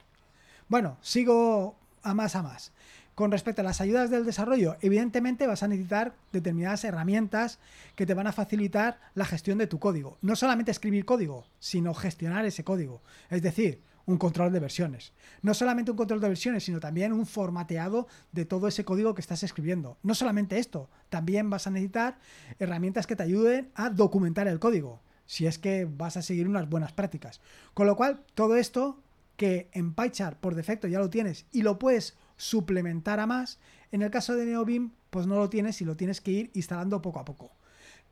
Bueno, 0.67 0.97
sigo 1.01 1.77
a 2.01 2.13
más 2.13 2.35
a 2.35 2.43
más. 2.43 2.73
Con 3.13 3.31
respecto 3.31 3.61
a 3.61 3.63
las 3.63 3.81
ayudas 3.81 4.11
del 4.11 4.25
desarrollo, 4.25 4.77
evidentemente 4.81 5.47
vas 5.47 5.63
a 5.63 5.67
necesitar 5.67 6.13
determinadas 6.31 6.83
herramientas 6.83 7.57
que 7.95 8.05
te 8.05 8.13
van 8.13 8.27
a 8.27 8.31
facilitar 8.31 8.99
la 9.15 9.25
gestión 9.25 9.57
de 9.57 9.65
tu 9.65 9.79
código. 9.79 10.17
No 10.21 10.35
solamente 10.35 10.69
escribir 10.69 11.05
código, 11.05 11.47
sino 11.59 11.95
gestionar 11.95 12.45
ese 12.45 12.63
código. 12.63 13.01
Es 13.29 13.41
decir, 13.41 13.81
un 14.07 14.17
control 14.17 14.51
de 14.51 14.59
versiones. 14.59 15.13
No 15.41 15.53
solamente 15.53 15.91
un 15.91 15.97
control 15.97 16.21
de 16.21 16.29
versiones, 16.29 16.63
sino 16.63 16.79
también 16.79 17.11
un 17.11 17.25
formateado 17.25 18.07
de 18.31 18.45
todo 18.45 18.67
ese 18.67 18.85
código 18.85 19.13
que 19.13 19.21
estás 19.21 19.43
escribiendo. 19.43 19.97
No 20.01 20.15
solamente 20.15 20.57
esto, 20.57 20.89
también 21.09 21.49
vas 21.49 21.67
a 21.67 21.71
necesitar 21.71 22.17
herramientas 22.57 23.05
que 23.05 23.17
te 23.17 23.23
ayuden 23.23 23.69
a 23.75 23.89
documentar 23.89 24.47
el 24.47 24.59
código, 24.59 25.01
si 25.25 25.45
es 25.45 25.59
que 25.59 25.85
vas 25.85 26.15
a 26.15 26.21
seguir 26.21 26.47
unas 26.47 26.69
buenas 26.69 26.93
prácticas. 26.93 27.41
Con 27.73 27.85
lo 27.85 27.97
cual, 27.97 28.23
todo 28.33 28.55
esto 28.55 29.03
que 29.35 29.69
en 29.73 29.93
PyChart 29.93 30.39
por 30.39 30.55
defecto 30.55 30.87
ya 30.87 30.99
lo 30.99 31.09
tienes 31.09 31.45
y 31.51 31.61
lo 31.61 31.77
puedes 31.77 32.15
suplementar 32.37 33.19
a 33.19 33.27
más, 33.27 33.59
en 33.91 34.01
el 34.01 34.09
caso 34.09 34.35
de 34.35 34.45
NeoBeam, 34.45 34.93
pues 35.09 35.27
no 35.27 35.35
lo 35.35 35.49
tienes 35.49 35.81
y 35.81 35.85
lo 35.85 35.97
tienes 35.97 36.21
que 36.21 36.31
ir 36.31 36.51
instalando 36.53 37.01
poco 37.01 37.19
a 37.19 37.25
poco. 37.25 37.51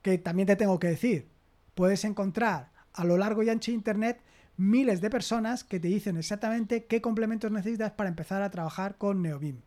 Que 0.01 0.17
también 0.17 0.45
te 0.45 0.57
tengo 0.57 0.77
que 0.77 0.87
decir, 0.87 1.29
puedes 1.73 2.03
encontrar 2.03 2.71
a 2.93 3.05
lo 3.05 3.17
largo 3.17 3.43
y 3.43 3.49
ancho 3.49 3.71
de 3.71 3.75
Internet 3.75 4.21
miles 4.57 5.01
de 5.01 5.09
personas 5.09 5.63
que 5.63 5.79
te 5.79 5.87
dicen 5.87 6.17
exactamente 6.17 6.85
qué 6.85 7.01
complementos 7.01 7.51
necesitas 7.51 7.91
para 7.91 8.09
empezar 8.09 8.41
a 8.41 8.51
trabajar 8.51 8.97
con 8.97 9.21
NeoBeam. 9.21 9.61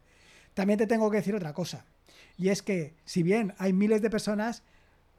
También 0.54 0.78
te 0.78 0.86
tengo 0.86 1.10
que 1.10 1.18
decir 1.18 1.34
otra 1.34 1.52
cosa, 1.52 1.84
y 2.36 2.48
es 2.48 2.62
que 2.62 2.94
si 3.04 3.22
bien 3.22 3.54
hay 3.58 3.72
miles 3.72 4.00
de 4.00 4.10
personas, 4.10 4.62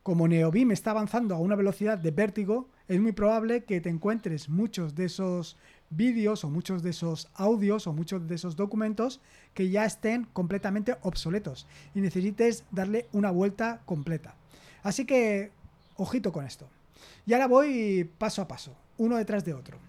como 0.03 0.27
NeoBeam 0.27 0.71
está 0.71 0.91
avanzando 0.91 1.35
a 1.35 1.39
una 1.39 1.55
velocidad 1.55 1.97
de 1.97 2.11
vértigo, 2.11 2.69
es 2.88 2.99
muy 2.99 3.11
probable 3.11 3.65
que 3.65 3.81
te 3.81 3.89
encuentres 3.89 4.49
muchos 4.49 4.95
de 4.95 5.05
esos 5.05 5.57
vídeos 5.89 6.43
o 6.43 6.49
muchos 6.49 6.81
de 6.81 6.91
esos 6.91 7.29
audios 7.35 7.85
o 7.88 7.93
muchos 7.93 8.27
de 8.27 8.35
esos 8.35 8.55
documentos 8.55 9.19
que 9.53 9.69
ya 9.69 9.85
estén 9.85 10.25
completamente 10.33 10.95
obsoletos 11.01 11.67
y 11.93 12.01
necesites 12.01 12.63
darle 12.71 13.07
una 13.11 13.31
vuelta 13.31 13.81
completa. 13.85 14.35
Así 14.81 15.05
que, 15.05 15.51
ojito 15.97 16.31
con 16.31 16.45
esto. 16.45 16.69
Y 17.25 17.33
ahora 17.33 17.47
voy 17.47 18.09
paso 18.17 18.41
a 18.41 18.47
paso 18.47 18.75
uno 19.00 19.18
detrás 19.18 19.44
de 19.44 19.56
otro. 19.56 19.79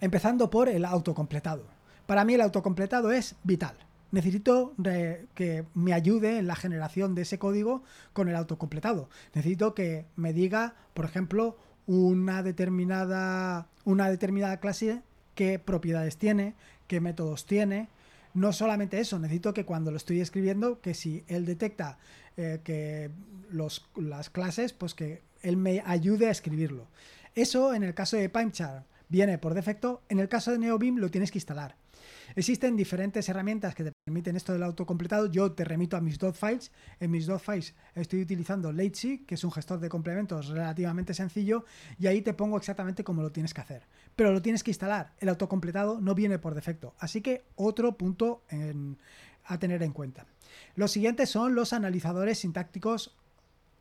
Empezando 0.00 0.48
por 0.48 0.70
el 0.70 0.86
autocompletado. 0.86 1.64
Para 2.06 2.24
mí 2.24 2.34
el 2.34 2.40
autocompletado 2.40 3.12
es 3.12 3.34
vital. 3.42 3.76
Necesito 4.12 4.72
que 5.34 5.64
me 5.74 5.92
ayude 5.92 6.38
en 6.38 6.46
la 6.46 6.56
generación 6.56 7.14
de 7.14 7.22
ese 7.22 7.38
código 7.38 7.82
con 8.12 8.28
el 8.28 8.36
autocompletado. 8.36 9.10
Necesito 9.34 9.74
que 9.74 10.06
me 10.16 10.32
diga, 10.32 10.74
por 10.94 11.04
ejemplo, 11.04 11.58
una 11.86 12.42
determinada, 12.42 13.68
una 13.84 14.08
determinada 14.08 14.58
clase, 14.58 15.02
qué 15.34 15.58
propiedades 15.58 16.16
tiene, 16.16 16.54
qué 16.86 17.00
métodos 17.00 17.46
tiene. 17.46 17.88
No 18.32 18.52
solamente 18.52 19.00
eso, 19.00 19.18
necesito 19.18 19.52
que 19.52 19.64
cuando 19.64 19.90
lo 19.90 19.96
estoy 19.96 20.20
escribiendo, 20.20 20.80
que 20.80 20.94
si 20.94 21.24
él 21.26 21.44
detecta 21.44 21.98
eh, 22.36 22.60
que 22.62 23.10
los, 23.50 23.88
las 23.96 24.30
clases, 24.30 24.72
pues 24.72 24.94
que 24.94 25.22
él 25.42 25.56
me 25.56 25.82
ayude 25.84 26.28
a 26.28 26.30
escribirlo. 26.30 26.86
Eso 27.36 27.74
en 27.74 27.82
el 27.82 27.92
caso 27.92 28.16
de 28.16 28.30
PipeChart 28.30 28.86
viene 29.10 29.36
por 29.36 29.52
defecto, 29.52 30.02
en 30.08 30.20
el 30.20 30.28
caso 30.28 30.52
de 30.52 30.58
NeoBeam 30.58 30.96
lo 30.96 31.10
tienes 31.10 31.30
que 31.30 31.36
instalar. 31.36 31.76
Existen 32.34 32.76
diferentes 32.76 33.28
herramientas 33.28 33.74
que 33.74 33.84
te 33.84 33.92
permiten 34.06 34.36
esto 34.36 34.54
del 34.54 34.62
autocompletado. 34.62 35.26
Yo 35.26 35.52
te 35.52 35.62
remito 35.62 35.98
a 35.98 36.00
mis 36.00 36.18
files. 36.32 36.72
En 36.98 37.10
mis 37.10 37.28
files 37.40 37.74
estoy 37.94 38.22
utilizando 38.22 38.72
Lazy, 38.72 39.18
que 39.26 39.34
es 39.34 39.44
un 39.44 39.52
gestor 39.52 39.80
de 39.80 39.90
complementos 39.90 40.48
relativamente 40.48 41.12
sencillo, 41.12 41.66
y 41.98 42.06
ahí 42.06 42.22
te 42.22 42.32
pongo 42.32 42.56
exactamente 42.56 43.04
cómo 43.04 43.20
lo 43.20 43.32
tienes 43.32 43.52
que 43.52 43.60
hacer. 43.60 43.82
Pero 44.16 44.32
lo 44.32 44.40
tienes 44.40 44.64
que 44.64 44.70
instalar. 44.70 45.12
El 45.18 45.28
autocompletado 45.28 46.00
no 46.00 46.14
viene 46.14 46.38
por 46.38 46.54
defecto. 46.54 46.94
Así 46.98 47.20
que 47.20 47.44
otro 47.54 47.98
punto 47.98 48.44
a 49.44 49.58
tener 49.58 49.82
en 49.82 49.92
cuenta. 49.92 50.24
Los 50.74 50.90
siguientes 50.90 51.28
son 51.28 51.54
los 51.54 51.74
analizadores 51.74 52.38
sintácticos 52.38 53.14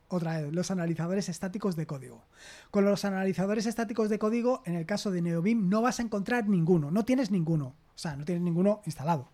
otra 0.07 0.41
vez, 0.41 0.53
los 0.53 0.71
analizadores 0.71 1.29
estáticos 1.29 1.75
de 1.75 1.88
código. 1.88 2.25
Con 2.71 2.85
los 2.85 3.05
analizadores 3.05 3.65
estáticos 3.65 4.09
de 4.09 4.19
código, 4.19 4.62
en 4.65 4.75
el 4.75 4.85
caso 4.85 5.12
de 5.12 5.21
NeoBeam, 5.21 5.69
no 5.69 5.81
vas 5.81 6.00
a 6.00 6.03
encontrar 6.03 6.47
ninguno, 6.47 6.91
no 6.91 7.05
tienes 7.05 7.31
ninguno, 7.31 7.75
o 7.95 7.97
sea, 7.97 8.15
no 8.15 8.25
tienes 8.25 8.43
ninguno 8.43 8.81
instalado. 8.85 9.31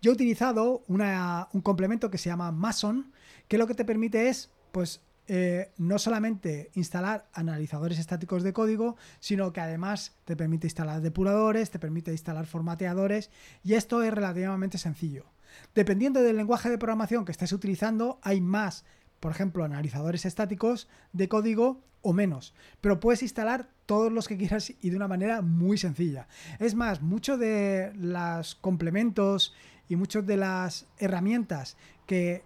Yo 0.00 0.12
he 0.12 0.14
utilizado 0.14 0.84
un 0.86 1.60
complemento 1.62 2.10
que 2.10 2.18
se 2.18 2.30
llama 2.30 2.52
Mason, 2.52 3.12
que 3.48 3.58
lo 3.58 3.66
que 3.66 3.74
te 3.74 3.84
permite 3.84 4.28
es, 4.28 4.50
pues, 4.70 5.00
eh, 5.26 5.72
no 5.76 5.98
solamente 5.98 6.70
instalar 6.74 7.28
analizadores 7.34 7.98
estáticos 7.98 8.42
de 8.42 8.52
código, 8.52 8.96
sino 9.20 9.52
que 9.52 9.60
además 9.60 10.16
te 10.24 10.36
permite 10.36 10.66
instalar 10.66 11.02
depuradores, 11.02 11.70
te 11.70 11.78
permite 11.78 12.12
instalar 12.12 12.46
formateadores, 12.46 13.30
y 13.62 13.74
esto 13.74 14.02
es 14.02 14.14
relativamente 14.14 14.78
sencillo. 14.78 15.26
Dependiendo 15.74 16.22
del 16.22 16.36
lenguaje 16.36 16.70
de 16.70 16.78
programación 16.78 17.24
que 17.24 17.32
estés 17.32 17.52
utilizando, 17.52 18.18
hay 18.22 18.40
más 18.40 18.84
por 19.20 19.32
ejemplo, 19.32 19.64
analizadores 19.64 20.24
estáticos 20.24 20.88
de 21.12 21.28
código 21.28 21.82
o 22.02 22.12
menos, 22.12 22.54
pero 22.80 23.00
puedes 23.00 23.22
instalar 23.22 23.68
todos 23.86 24.12
los 24.12 24.28
que 24.28 24.36
quieras 24.36 24.72
y 24.80 24.90
de 24.90 24.96
una 24.96 25.08
manera 25.08 25.42
muy 25.42 25.78
sencilla. 25.78 26.28
Es 26.58 26.74
más, 26.74 27.02
muchos 27.02 27.38
de 27.38 27.92
los 27.96 28.54
complementos 28.56 29.54
y 29.88 29.96
muchas 29.96 30.26
de 30.26 30.36
las 30.36 30.86
herramientas 30.98 31.76
que 32.06 32.44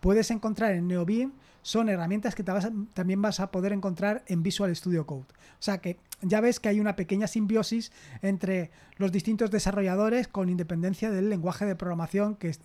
puedes 0.00 0.30
encontrar 0.30 0.72
en 0.72 0.88
NeoBeam 0.88 1.32
son 1.62 1.88
herramientas 1.88 2.34
que 2.34 2.42
también 2.42 3.22
vas 3.22 3.40
a 3.40 3.50
poder 3.50 3.72
encontrar 3.72 4.24
en 4.26 4.42
Visual 4.42 4.74
Studio 4.74 5.06
Code. 5.06 5.26
O 5.58 5.62
sea 5.62 5.78
que 5.78 5.98
ya 6.22 6.40
ves 6.40 6.60
que 6.60 6.68
hay 6.68 6.80
una 6.80 6.96
pequeña 6.96 7.26
simbiosis 7.26 7.92
entre 8.22 8.70
los 8.96 9.12
distintos 9.12 9.50
desarrolladores 9.50 10.28
con 10.28 10.48
independencia 10.48 11.10
del 11.10 11.30
lenguaje 11.30 11.64
de 11.66 11.76
programación 11.76 12.36
que 12.36 12.56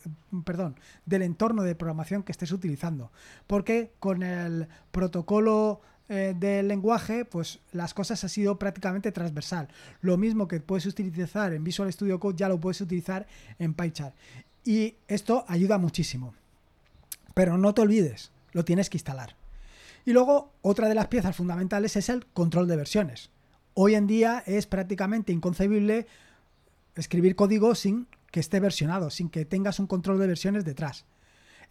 perdón, 0.44 0.76
del 1.06 1.22
entorno 1.22 1.64
de 1.64 1.76
programación 1.76 2.24
que 2.24 2.32
estés 2.32 2.52
utilizando. 2.52 3.12
Porque 3.48 3.92
con 4.00 4.24
el 4.24 4.68
protocolo 4.92 5.82
eh, 6.10 6.36
del 6.38 6.68
lenguaje, 6.68 7.26
pues 7.26 7.60
las 7.72 7.94
cosas 7.94 8.24
han 8.24 8.30
sido 8.30 8.60
prácticamente 8.60 9.12
transversal. 9.12 9.70
Lo 10.02 10.18
mismo 10.18 10.48
que 10.48 10.60
puedes 10.60 10.86
utilizar 10.86 11.54
en 11.54 11.64
Visual 11.64 11.92
Studio 11.92 12.20
Code 12.20 12.38
ya 12.38 12.50
lo 12.50 12.60
puedes 12.60 12.82
utilizar 12.82 13.26
en 13.58 13.74
PyChart. 13.74 14.16
Y 14.66 14.96
esto 15.08 15.46
ayuda 15.48 15.78
muchísimo. 15.78 16.34
Pero 17.34 17.58
no 17.58 17.74
te 17.74 17.82
olvides, 17.82 18.32
lo 18.54 18.66
tienes 18.66 18.90
que 18.90 18.98
instalar. 18.98 19.36
Y 20.06 20.14
luego, 20.14 20.54
otra 20.62 20.90
de 20.90 20.96
las 20.96 21.08
piezas 21.08 21.36
fundamentales 21.36 21.96
es 21.96 22.10
el 22.10 22.26
control 22.28 22.68
de 22.68 22.78
versiones. 22.78 23.30
Hoy 23.74 23.96
en 23.96 24.08
día 24.08 24.44
es 24.46 24.68
prácticamente 24.68 25.32
inconcebible 25.32 26.08
escribir 26.96 27.36
código 27.36 27.76
sin 27.76 28.08
que 28.32 28.40
esté 28.40 28.60
versionado, 28.60 29.10
sin 29.10 29.30
que 29.30 29.46
tengas 29.46 29.80
un 29.80 29.88
control 29.88 30.20
de 30.20 30.28
versiones 30.28 30.66
detrás. 30.66 31.06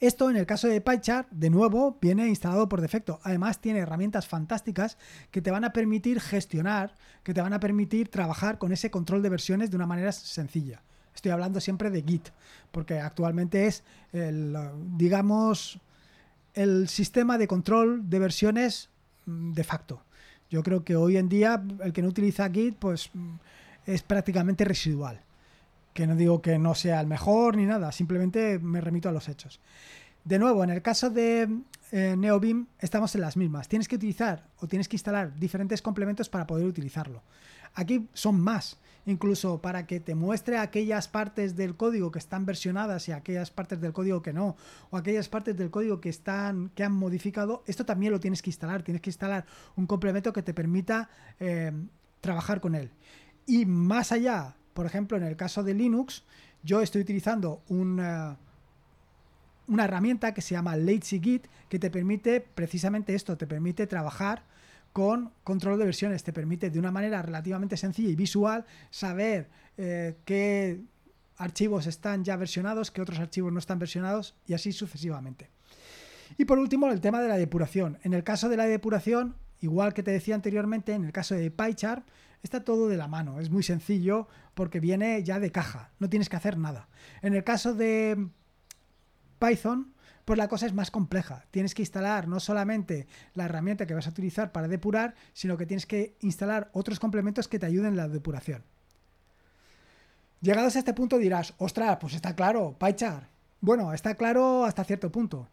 Esto 0.00 0.30
en 0.30 0.36
el 0.36 0.46
caso 0.46 0.66
de 0.66 0.80
PyChart, 0.80 1.30
de 1.30 1.48
nuevo, 1.48 1.96
viene 2.00 2.26
instalado 2.26 2.68
por 2.68 2.80
defecto. 2.80 3.20
Además 3.22 3.60
tiene 3.60 3.78
herramientas 3.78 4.26
fantásticas 4.26 4.98
que 5.30 5.40
te 5.40 5.52
van 5.52 5.64
a 5.64 5.72
permitir 5.72 6.20
gestionar, 6.20 6.96
que 7.22 7.32
te 7.34 7.40
van 7.40 7.52
a 7.52 7.60
permitir 7.60 8.08
trabajar 8.08 8.58
con 8.58 8.72
ese 8.72 8.90
control 8.90 9.22
de 9.22 9.28
versiones 9.28 9.70
de 9.70 9.76
una 9.76 9.86
manera 9.86 10.10
sencilla. 10.10 10.82
Estoy 11.14 11.30
hablando 11.30 11.60
siempre 11.60 11.90
de 11.90 12.02
Git, 12.02 12.30
porque 12.72 12.98
actualmente 12.98 13.66
es 13.66 13.84
el, 14.12 14.56
digamos, 14.96 15.78
el 16.54 16.88
sistema 16.88 17.38
de 17.38 17.48
control 17.48 18.08
de 18.08 18.18
versiones 18.18 18.90
mm, 19.26 19.52
de 19.52 19.64
facto. 19.64 20.02
Yo 20.50 20.62
creo 20.62 20.84
que 20.84 20.96
hoy 20.96 21.16
en 21.16 21.28
día 21.28 21.62
el 21.82 21.92
que 21.92 22.02
no 22.02 22.08
utiliza 22.08 22.50
Git 22.50 22.76
pues 22.76 23.10
es 23.86 24.02
prácticamente 24.02 24.64
residual. 24.64 25.20
Que 25.94 26.06
no 26.06 26.14
digo 26.14 26.42
que 26.42 26.58
no 26.58 26.74
sea 26.74 27.00
el 27.00 27.06
mejor 27.06 27.56
ni 27.56 27.66
nada, 27.66 27.92
simplemente 27.92 28.58
me 28.58 28.80
remito 28.80 29.08
a 29.08 29.12
los 29.12 29.28
hechos. 29.28 29.60
De 30.24 30.38
nuevo, 30.38 30.62
en 30.62 30.70
el 30.70 30.82
caso 30.82 31.10
de 31.10 31.48
eh, 31.90 32.14
NeoBeam 32.16 32.66
estamos 32.78 33.14
en 33.14 33.22
las 33.22 33.36
mismas. 33.36 33.68
Tienes 33.68 33.88
que 33.88 33.96
utilizar 33.96 34.46
o 34.60 34.68
tienes 34.68 34.88
que 34.88 34.96
instalar 34.96 35.34
diferentes 35.34 35.82
complementos 35.82 36.28
para 36.28 36.46
poder 36.46 36.66
utilizarlo. 36.66 37.22
Aquí 37.74 38.08
son 38.12 38.40
más, 38.40 38.78
incluso 39.06 39.60
para 39.60 39.86
que 39.86 40.00
te 40.00 40.14
muestre 40.14 40.58
aquellas 40.58 41.08
partes 41.08 41.56
del 41.56 41.76
código 41.76 42.10
que 42.10 42.18
están 42.18 42.44
versionadas 42.44 43.08
y 43.08 43.12
aquellas 43.12 43.50
partes 43.50 43.80
del 43.80 43.92
código 43.92 44.22
que 44.22 44.32
no, 44.32 44.56
o 44.90 44.96
aquellas 44.96 45.28
partes 45.28 45.56
del 45.56 45.70
código 45.70 46.00
que 46.00 46.08
están 46.08 46.70
que 46.74 46.84
han 46.84 46.92
modificado, 46.92 47.62
esto 47.66 47.84
también 47.84 48.12
lo 48.12 48.20
tienes 48.20 48.42
que 48.42 48.50
instalar, 48.50 48.82
tienes 48.82 49.00
que 49.00 49.10
instalar 49.10 49.46
un 49.76 49.86
complemento 49.86 50.32
que 50.32 50.42
te 50.42 50.54
permita 50.54 51.08
eh, 51.40 51.72
trabajar 52.20 52.60
con 52.60 52.74
él. 52.74 52.90
Y 53.46 53.66
más 53.66 54.12
allá, 54.12 54.54
por 54.74 54.86
ejemplo, 54.86 55.16
en 55.16 55.24
el 55.24 55.36
caso 55.36 55.62
de 55.62 55.74
Linux, 55.74 56.22
yo 56.62 56.80
estoy 56.80 57.02
utilizando 57.02 57.62
una, 57.68 58.36
una 59.66 59.84
herramienta 59.84 60.32
que 60.32 60.42
se 60.42 60.54
llama 60.54 60.76
LazyGit 60.76 61.46
que 61.68 61.78
te 61.78 61.90
permite 61.90 62.40
precisamente 62.40 63.14
esto, 63.14 63.36
te 63.36 63.46
permite 63.46 63.86
trabajar 63.86 64.44
con 64.92 65.32
control 65.44 65.78
de 65.78 65.84
versiones. 65.84 66.22
Te 66.22 66.32
permite 66.32 66.70
de 66.70 66.78
una 66.78 66.90
manera 66.90 67.22
relativamente 67.22 67.76
sencilla 67.76 68.10
y 68.10 68.16
visual 68.16 68.64
saber 68.90 69.48
eh, 69.76 70.16
qué 70.24 70.80
archivos 71.36 71.86
están 71.86 72.24
ya 72.24 72.36
versionados, 72.36 72.90
qué 72.90 73.02
otros 73.02 73.18
archivos 73.18 73.52
no 73.52 73.58
están 73.58 73.78
versionados 73.78 74.34
y 74.46 74.54
así 74.54 74.72
sucesivamente. 74.72 75.50
Y 76.38 76.44
por 76.44 76.58
último, 76.58 76.90
el 76.90 77.00
tema 77.00 77.20
de 77.20 77.28
la 77.28 77.36
depuración. 77.36 77.98
En 78.02 78.14
el 78.14 78.24
caso 78.24 78.48
de 78.48 78.56
la 78.56 78.64
depuración, 78.64 79.36
igual 79.60 79.92
que 79.94 80.02
te 80.02 80.10
decía 80.10 80.34
anteriormente, 80.34 80.92
en 80.92 81.04
el 81.04 81.12
caso 81.12 81.34
de 81.34 81.50
PyChart, 81.50 82.06
está 82.42 82.64
todo 82.64 82.88
de 82.88 82.96
la 82.96 83.08
mano. 83.08 83.40
Es 83.40 83.50
muy 83.50 83.62
sencillo 83.62 84.28
porque 84.54 84.80
viene 84.80 85.22
ya 85.22 85.38
de 85.38 85.50
caja, 85.50 85.90
no 85.98 86.08
tienes 86.08 86.28
que 86.28 86.36
hacer 86.36 86.58
nada. 86.58 86.88
En 87.22 87.34
el 87.34 87.44
caso 87.44 87.74
de 87.74 88.28
Python, 89.38 89.91
pues 90.24 90.38
la 90.38 90.48
cosa 90.48 90.66
es 90.66 90.72
más 90.72 90.90
compleja. 90.90 91.44
Tienes 91.50 91.74
que 91.74 91.82
instalar 91.82 92.28
no 92.28 92.40
solamente 92.40 93.06
la 93.34 93.44
herramienta 93.44 93.86
que 93.86 93.94
vas 93.94 94.06
a 94.06 94.10
utilizar 94.10 94.52
para 94.52 94.68
depurar, 94.68 95.14
sino 95.32 95.56
que 95.56 95.66
tienes 95.66 95.86
que 95.86 96.16
instalar 96.20 96.70
otros 96.72 97.00
complementos 97.00 97.48
que 97.48 97.58
te 97.58 97.66
ayuden 97.66 97.92
en 97.92 97.96
la 97.96 98.08
depuración. 98.08 98.62
Llegados 100.40 100.74
a 100.76 100.80
este 100.80 100.94
punto 100.94 101.18
dirás, 101.18 101.54
ostras, 101.58 101.98
pues 102.00 102.14
está 102.14 102.34
claro, 102.34 102.76
PyChart. 102.78 103.28
Bueno, 103.60 103.92
está 103.92 104.16
claro 104.16 104.64
hasta 104.64 104.84
cierto 104.84 105.10
punto. 105.12 105.48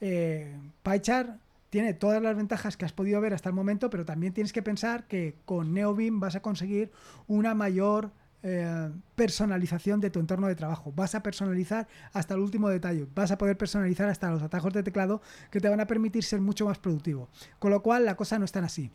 Eh, 0.00 0.54
PyChart 0.82 1.40
tiene 1.70 1.94
todas 1.94 2.22
las 2.22 2.36
ventajas 2.36 2.76
que 2.76 2.84
has 2.84 2.92
podido 2.92 3.20
ver 3.20 3.34
hasta 3.34 3.48
el 3.48 3.54
momento, 3.54 3.90
pero 3.90 4.04
también 4.04 4.32
tienes 4.32 4.52
que 4.52 4.62
pensar 4.62 5.08
que 5.08 5.36
con 5.44 5.72
NeoBeam 5.72 6.20
vas 6.20 6.36
a 6.36 6.42
conseguir 6.42 6.92
una 7.26 7.54
mayor 7.54 8.12
eh, 8.46 8.90
personalización 9.14 10.00
de 10.00 10.10
tu 10.10 10.20
entorno 10.20 10.48
de 10.48 10.54
trabajo. 10.54 10.92
Vas 10.94 11.14
a 11.14 11.22
personalizar 11.22 11.88
hasta 12.12 12.34
el 12.34 12.40
último 12.40 12.68
detalle. 12.68 13.06
Vas 13.14 13.30
a 13.30 13.38
poder 13.38 13.56
personalizar 13.56 14.06
hasta 14.10 14.30
los 14.30 14.42
atajos 14.42 14.74
de 14.74 14.82
teclado 14.82 15.22
que 15.50 15.60
te 15.60 15.68
van 15.70 15.80
a 15.80 15.86
permitir 15.86 16.22
ser 16.24 16.42
mucho 16.42 16.66
más 16.66 16.76
productivo. 16.76 17.30
Con 17.58 17.70
lo 17.70 17.82
cual, 17.82 18.04
la 18.04 18.16
cosa 18.16 18.38
no 18.38 18.44
es 18.44 18.52
tan 18.52 18.64
así. 18.64 18.90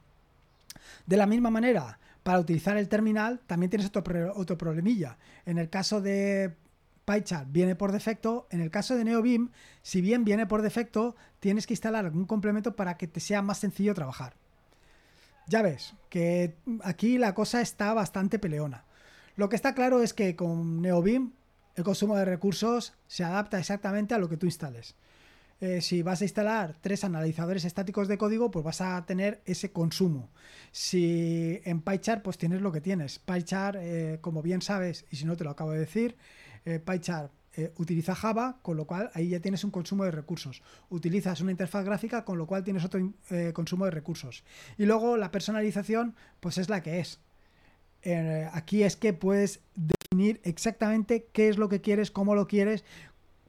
De 1.07 1.17
la 1.17 1.25
misma 1.25 1.49
manera, 1.49 1.97
para 2.21 2.39
utilizar 2.39 2.77
el 2.77 2.88
terminal 2.88 3.39
también 3.47 3.71
tienes 3.71 3.88
otro, 3.88 4.33
otro 4.35 4.55
problemilla. 4.55 5.17
En 5.47 5.57
el 5.57 5.67
caso 5.67 5.99
de 5.99 6.53
PyChart 7.05 7.51
viene 7.51 7.75
por 7.75 7.91
defecto. 7.91 8.47
En 8.51 8.62
el 8.62 8.69
caso 8.69 8.95
de 8.95 9.03
NeoBeam, 9.03 9.49
si 9.81 9.99
bien 9.99 10.25
viene 10.25 10.45
por 10.45 10.62
defecto, 10.62 11.15
tienes 11.39 11.65
que 11.65 11.73
instalar 11.73 12.05
algún 12.05 12.25
complemento 12.25 12.75
para 12.75 12.97
que 12.97 13.07
te 13.07 13.19
sea 13.19 13.41
más 13.41 13.57
sencillo 13.57 13.95
trabajar. 13.95 14.35
Ya 15.47 15.63
ves 15.63 15.95
que 16.09 16.55
aquí 16.83 17.17
la 17.17 17.33
cosa 17.33 17.62
está 17.62 17.95
bastante 17.95 18.38
peleona. 18.38 18.85
Lo 19.39 19.47
que 19.47 19.56
está 19.56 19.73
claro 19.73 20.04
es 20.04 20.13
que 20.13 20.36
con 20.36 20.82
NeoBeam 20.82 21.32
el 21.78 21.84
consumo 21.86 22.17
de 22.17 22.25
recursos 22.25 22.91
se 23.08 23.23
adapta 23.23 23.58
exactamente 23.58 24.13
a 24.13 24.17
lo 24.17 24.28
que 24.28 24.36
tú 24.36 24.45
instales. 24.45 24.95
Eh, 25.62 25.80
si 25.80 26.02
vas 26.02 26.19
a 26.19 26.25
instalar 26.25 26.75
tres 26.82 27.06
analizadores 27.06 27.63
estáticos 27.63 28.10
de 28.10 28.17
código, 28.17 28.52
pues 28.52 28.65
vas 28.65 28.82
a 28.82 29.06
tener 29.06 29.39
ese 29.45 29.71
consumo. 29.71 30.28
Si 30.73 31.62
en 31.63 31.80
PyChart, 31.80 32.21
pues 32.21 32.38
tienes 32.38 32.60
lo 32.62 32.73
que 32.73 32.82
tienes. 32.82 33.19
PyChart, 33.19 33.78
eh, 33.80 34.17
como 34.19 34.41
bien 34.41 34.62
sabes, 34.62 35.06
y 35.10 35.15
si 35.15 35.23
no 35.23 35.38
te 35.38 35.45
lo 35.45 35.52
acabo 35.52 35.71
de 35.71 35.80
decir, 35.80 36.17
eh, 36.65 36.84
eh, 37.56 37.71
utiliza 37.78 38.15
Java, 38.15 38.58
con 38.62 38.75
lo 38.75 38.86
cual 38.88 39.10
ahí 39.13 39.30
ya 39.30 39.39
tienes 39.39 39.63
un 39.63 39.71
consumo 39.71 40.04
de 40.04 40.12
recursos. 40.12 40.62
Utilizas 40.89 41.39
una 41.39 41.52
interfaz 41.52 41.86
gráfica, 41.86 42.25
con 42.25 42.38
lo 42.38 42.45
cual 42.45 42.65
tienes 42.65 42.84
otro 42.84 42.99
consumo 43.54 43.86
de 43.86 43.91
recursos. 43.91 44.43
Y 44.78 44.84
luego 44.84 45.15
la 45.15 45.32
personalización, 45.32 46.13
pues 46.41 46.58
es 46.58 46.67
la 46.67 46.84
que 46.84 46.99
es. 46.99 47.21
Eh, 48.03 48.49
aquí 48.53 48.83
es 48.83 48.95
que 48.95 49.13
puedes 49.13 49.59
definir 49.75 50.39
exactamente 50.43 51.27
qué 51.33 51.49
es 51.49 51.57
lo 51.57 51.69
que 51.69 51.81
quieres, 51.81 52.12
cómo 52.12 52.35
lo 52.35 52.47
quieres, 52.47 52.83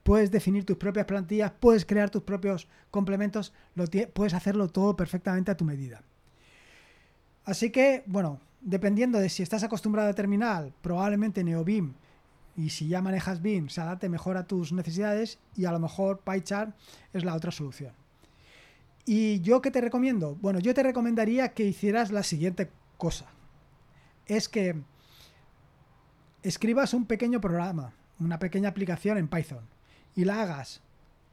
puedes 0.02 0.30
definir 0.30 0.64
tus 0.64 0.76
propias 0.76 1.06
plantillas, 1.06 1.52
puedes 1.60 1.86
crear 1.86 2.10
tus 2.10 2.22
propios 2.22 2.68
complementos, 2.90 3.52
lo 3.74 3.84
puedes 4.12 4.34
hacerlo 4.34 4.68
todo 4.68 4.96
perfectamente 4.96 5.50
a 5.50 5.56
tu 5.56 5.64
medida. 5.64 6.02
Así 7.44 7.70
que, 7.70 8.02
bueno, 8.06 8.40
dependiendo 8.60 9.18
de 9.18 9.28
si 9.28 9.42
estás 9.42 9.62
acostumbrado 9.62 10.10
a 10.10 10.14
terminal, 10.14 10.72
probablemente 10.82 11.44
NeoBeam 11.44 11.94
y 12.56 12.70
si 12.70 12.88
ya 12.88 13.00
manejas 13.00 13.40
BIM 13.42 13.68
se 13.68 13.80
adapte 13.80 14.08
mejor 14.08 14.36
a 14.36 14.46
tus 14.46 14.72
necesidades 14.72 15.38
y 15.56 15.64
a 15.64 15.72
lo 15.72 15.78
mejor 15.78 16.20
PyChart 16.20 16.74
es 17.12 17.24
la 17.24 17.34
otra 17.34 17.50
solución. 17.50 17.92
¿Y 19.06 19.40
yo 19.40 19.62
qué 19.62 19.70
te 19.70 19.80
recomiendo? 19.80 20.36
Bueno, 20.40 20.58
yo 20.60 20.74
te 20.74 20.82
recomendaría 20.82 21.54
que 21.54 21.64
hicieras 21.64 22.12
la 22.12 22.22
siguiente 22.22 22.70
cosa. 22.96 23.26
Es 24.30 24.48
que 24.48 24.76
escribas 26.44 26.94
un 26.94 27.04
pequeño 27.04 27.40
programa, 27.40 27.94
una 28.20 28.38
pequeña 28.38 28.68
aplicación 28.68 29.18
en 29.18 29.26
Python 29.26 29.66
y 30.14 30.24
la 30.24 30.42
hagas 30.42 30.82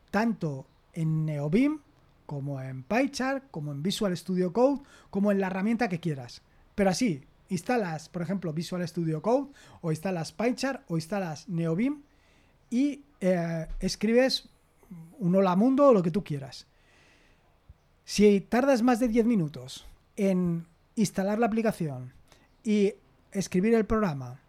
tanto 0.09 0.65
en 0.93 1.23
NeoBeam 1.23 1.81
como 2.25 2.59
en 2.59 2.81
PyChart, 2.81 3.51
como 3.51 3.71
en 3.71 3.83
Visual 3.83 4.17
Studio 4.17 4.51
Code, 4.51 4.81
como 5.11 5.31
en 5.31 5.39
la 5.39 5.45
herramienta 5.45 5.89
que 5.89 5.99
quieras. 5.99 6.41
Pero 6.73 6.89
así, 6.89 7.23
instalas, 7.49 8.09
por 8.09 8.23
ejemplo, 8.23 8.51
Visual 8.51 8.85
Studio 8.87 9.21
Code, 9.21 9.51
o 9.81 9.91
instalas 9.91 10.31
PyChart, 10.31 10.81
o 10.87 10.95
instalas 10.95 11.47
NeoBeam, 11.47 12.01
y 12.71 13.03
eh, 13.21 13.67
escribes 13.79 14.49
un 15.19 15.35
hola 15.35 15.55
mundo 15.55 15.89
o 15.89 15.93
lo 15.93 16.01
que 16.01 16.09
tú 16.09 16.23
quieras. 16.23 16.65
Si 18.05 18.41
tardas 18.41 18.81
más 18.81 18.99
de 18.99 19.07
10 19.07 19.27
minutos 19.27 19.85
en 20.15 20.65
instalar 20.95 21.37
la 21.37 21.45
aplicación 21.45 22.16
y 22.67 22.95
escribir 23.31 23.73
el 23.75 23.85
programa, 23.85 24.41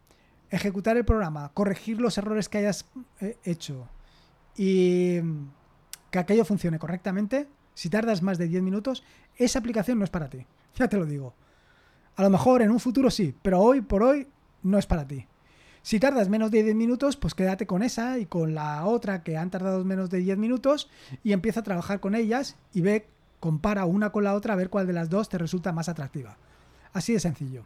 ejecutar 0.51 0.97
el 0.97 1.05
programa, 1.05 1.53
corregir 1.55 2.01
los 2.01 2.19
errores 2.19 2.49
que 2.49 2.59
hayas 2.59 2.85
eh, 3.21 3.37
hecho 3.45 3.89
y 4.57 5.21
que 6.11 6.19
aquello 6.19 6.45
funcione 6.45 6.81
correctamente, 6.81 7.47
si 7.75 7.89
tardas 7.89 8.21
más 8.23 8.37
de 8.37 8.49
10 8.49 8.61
minutos, 8.65 9.05
esa 9.37 9.61
aplicación 9.61 10.01
no 10.01 10.05
es 10.05 10.11
para 10.11 10.29
ti. 10.29 10.45
Ya 10.75 10.89
te 10.89 10.97
lo 10.97 11.07
digo. 11.07 11.35
A 12.17 12.23
lo 12.25 12.31
mejor 12.31 12.63
en 12.63 12.73
un 12.73 12.81
futuro 12.81 13.09
sí, 13.09 13.35
pero 13.41 13.61
hoy 13.61 13.83
por 13.83 14.03
hoy 14.03 14.27
no 14.65 14.79
es 14.79 14.87
para 14.87 15.07
ti. 15.07 15.27
Si 15.83 16.01
tardas 16.01 16.29
menos 16.29 16.51
de 16.51 16.65
10 16.65 16.75
minutos, 16.75 17.17
pues 17.17 17.35
quédate 17.35 17.69
con 17.69 17.85
esa 17.85 18.19
y 18.19 18.27
con 18.27 18.53
la 18.53 18.85
otra 18.85 19.23
que 19.23 19.37
han 19.37 19.51
tardado 19.51 19.85
menos 19.85 20.11
de 20.11 20.19
10 20.19 20.39
minutos 20.39 20.91
y 21.23 21.33
empieza 21.33 21.61
a 21.61 21.65
trabajar 21.65 22.01
con 22.01 22.17
ellas 22.17 22.57
y 22.75 22.81
ve, 22.81 23.07
compara 23.39 23.85
una 23.85 24.11
con 24.11 24.25
la 24.25 24.35
otra 24.35 24.55
a 24.55 24.57
ver 24.57 24.71
cuál 24.71 24.89
de 24.89 24.93
las 24.93 25.09
dos 25.09 25.29
te 25.29 25.39
resulta 25.39 25.71
más 25.71 25.89
atractiva. 25.89 26.37
Así 26.93 27.13
de 27.13 27.21
sencillo. 27.21 27.65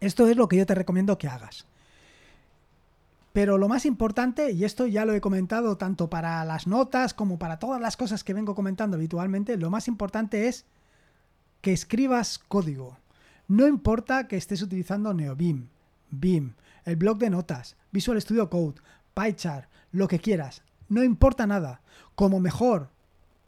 Esto 0.00 0.28
es 0.28 0.36
lo 0.36 0.48
que 0.48 0.56
yo 0.56 0.66
te 0.66 0.74
recomiendo 0.74 1.18
que 1.18 1.28
hagas. 1.28 1.66
Pero 3.32 3.58
lo 3.58 3.68
más 3.68 3.84
importante, 3.84 4.52
y 4.52 4.64
esto 4.64 4.86
ya 4.86 5.04
lo 5.04 5.12
he 5.12 5.20
comentado 5.20 5.76
tanto 5.76 6.08
para 6.08 6.42
las 6.44 6.66
notas 6.66 7.12
como 7.12 7.38
para 7.38 7.58
todas 7.58 7.80
las 7.80 7.96
cosas 7.96 8.24
que 8.24 8.32
vengo 8.32 8.54
comentando 8.54 8.96
habitualmente, 8.96 9.58
lo 9.58 9.68
más 9.70 9.88
importante 9.88 10.48
es 10.48 10.64
que 11.60 11.72
escribas 11.72 12.38
código. 12.38 12.96
No 13.48 13.66
importa 13.66 14.26
que 14.26 14.36
estés 14.36 14.62
utilizando 14.62 15.12
NeoBeam, 15.12 15.68
BIM, 16.10 16.54
el 16.84 16.96
blog 16.96 17.18
de 17.18 17.28
notas, 17.28 17.76
Visual 17.92 18.20
Studio 18.20 18.48
Code, 18.48 18.80
PyChart, 19.14 19.68
lo 19.92 20.08
que 20.08 20.18
quieras. 20.18 20.62
No 20.88 21.02
importa 21.02 21.46
nada. 21.46 21.80
Como 22.14 22.40
mejor 22.40 22.88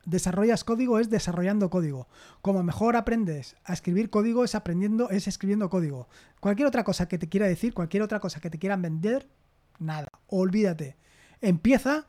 desarrollas 0.08 0.64
código 0.64 0.98
es 0.98 1.10
desarrollando 1.10 1.70
código. 1.70 2.08
Como 2.40 2.62
mejor 2.62 2.96
aprendes 2.96 3.56
a 3.64 3.72
escribir 3.74 4.10
código 4.10 4.44
es 4.44 4.54
aprendiendo, 4.54 5.10
es 5.10 5.28
escribiendo 5.28 5.68
código. 5.68 6.08
Cualquier 6.40 6.68
otra 6.68 6.84
cosa 6.84 7.08
que 7.08 7.18
te 7.18 7.28
quiera 7.28 7.46
decir, 7.46 7.74
cualquier 7.74 8.02
otra 8.02 8.20
cosa 8.20 8.40
que 8.40 8.50
te 8.50 8.58
quieran 8.58 8.82
vender, 8.82 9.28
nada. 9.78 10.08
Olvídate. 10.26 10.96
Empieza 11.40 12.06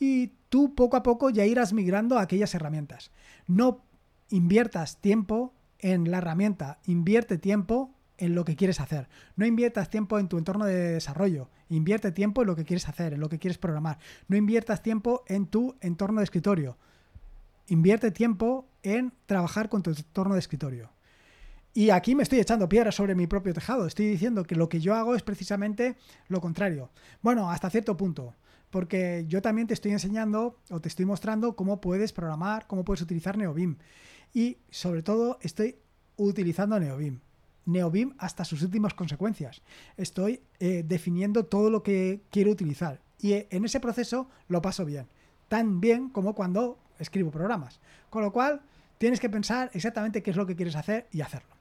y 0.00 0.32
tú 0.48 0.74
poco 0.74 0.96
a 0.96 1.02
poco 1.02 1.30
ya 1.30 1.44
irás 1.44 1.72
migrando 1.72 2.18
a 2.18 2.22
aquellas 2.22 2.54
herramientas. 2.54 3.10
No 3.46 3.84
inviertas 4.30 5.00
tiempo 5.00 5.54
en 5.78 6.10
la 6.10 6.18
herramienta, 6.18 6.78
invierte 6.86 7.38
tiempo 7.38 7.94
en 8.16 8.34
lo 8.34 8.44
que 8.44 8.56
quieres 8.56 8.80
hacer. 8.80 9.08
No 9.36 9.44
inviertas 9.44 9.90
tiempo 9.90 10.18
en 10.18 10.28
tu 10.28 10.38
entorno 10.38 10.64
de 10.64 10.92
desarrollo, 10.92 11.50
invierte 11.68 12.12
tiempo 12.12 12.42
en 12.42 12.46
lo 12.46 12.56
que 12.56 12.64
quieres 12.64 12.88
hacer, 12.88 13.12
en 13.12 13.20
lo 13.20 13.28
que 13.28 13.38
quieres 13.38 13.58
programar. 13.58 13.98
No 14.28 14.36
inviertas 14.36 14.82
tiempo 14.82 15.22
en 15.26 15.46
tu 15.46 15.76
entorno 15.80 16.20
de 16.20 16.24
escritorio. 16.24 16.78
Invierte 17.66 18.10
tiempo 18.10 18.68
en 18.82 19.12
trabajar 19.26 19.68
con 19.68 19.82
tu 19.82 19.90
entorno 19.90 20.34
de 20.34 20.40
escritorio. 20.40 20.90
Y 21.74 21.90
aquí 21.90 22.14
me 22.14 22.22
estoy 22.22 22.38
echando 22.38 22.68
piedras 22.68 22.94
sobre 22.94 23.14
mi 23.14 23.26
propio 23.26 23.54
tejado. 23.54 23.86
Estoy 23.86 24.06
diciendo 24.06 24.44
que 24.44 24.56
lo 24.56 24.68
que 24.68 24.80
yo 24.80 24.94
hago 24.94 25.14
es 25.14 25.22
precisamente 25.22 25.96
lo 26.28 26.40
contrario. 26.40 26.90
Bueno, 27.22 27.50
hasta 27.50 27.70
cierto 27.70 27.96
punto. 27.96 28.34
Porque 28.70 29.24
yo 29.28 29.42
también 29.42 29.66
te 29.66 29.74
estoy 29.74 29.92
enseñando 29.92 30.58
o 30.70 30.80
te 30.80 30.88
estoy 30.88 31.04
mostrando 31.04 31.56
cómo 31.56 31.80
puedes 31.80 32.12
programar, 32.12 32.66
cómo 32.66 32.84
puedes 32.84 33.02
utilizar 33.02 33.36
NeoBeam 33.36 33.76
y 34.32 34.58
sobre 34.70 35.02
todo 35.02 35.38
estoy 35.42 35.76
utilizando 36.16 36.78
NeoBeam. 36.78 37.20
NeoBeam 37.64 38.14
hasta 38.18 38.44
sus 38.44 38.62
últimas 38.62 38.94
consecuencias. 38.94 39.62
Estoy 39.96 40.40
eh, 40.58 40.84
definiendo 40.86 41.44
todo 41.44 41.70
lo 41.70 41.82
que 41.82 42.22
quiero 42.30 42.50
utilizar 42.50 43.00
y 43.18 43.32
eh, 43.32 43.48
en 43.50 43.64
ese 43.64 43.78
proceso 43.78 44.28
lo 44.48 44.62
paso 44.62 44.84
bien, 44.84 45.06
tan 45.48 45.80
bien 45.80 46.08
como 46.08 46.34
cuando 46.34 46.78
escribo 46.98 47.30
programas. 47.30 47.80
Con 48.10 48.22
lo 48.22 48.32
cual 48.32 48.60
tienes 48.98 49.20
que 49.20 49.30
pensar 49.30 49.70
exactamente 49.74 50.22
qué 50.22 50.30
es 50.30 50.36
lo 50.36 50.46
que 50.46 50.56
quieres 50.56 50.76
hacer 50.76 51.06
y 51.10 51.20
hacerlo. 51.20 51.56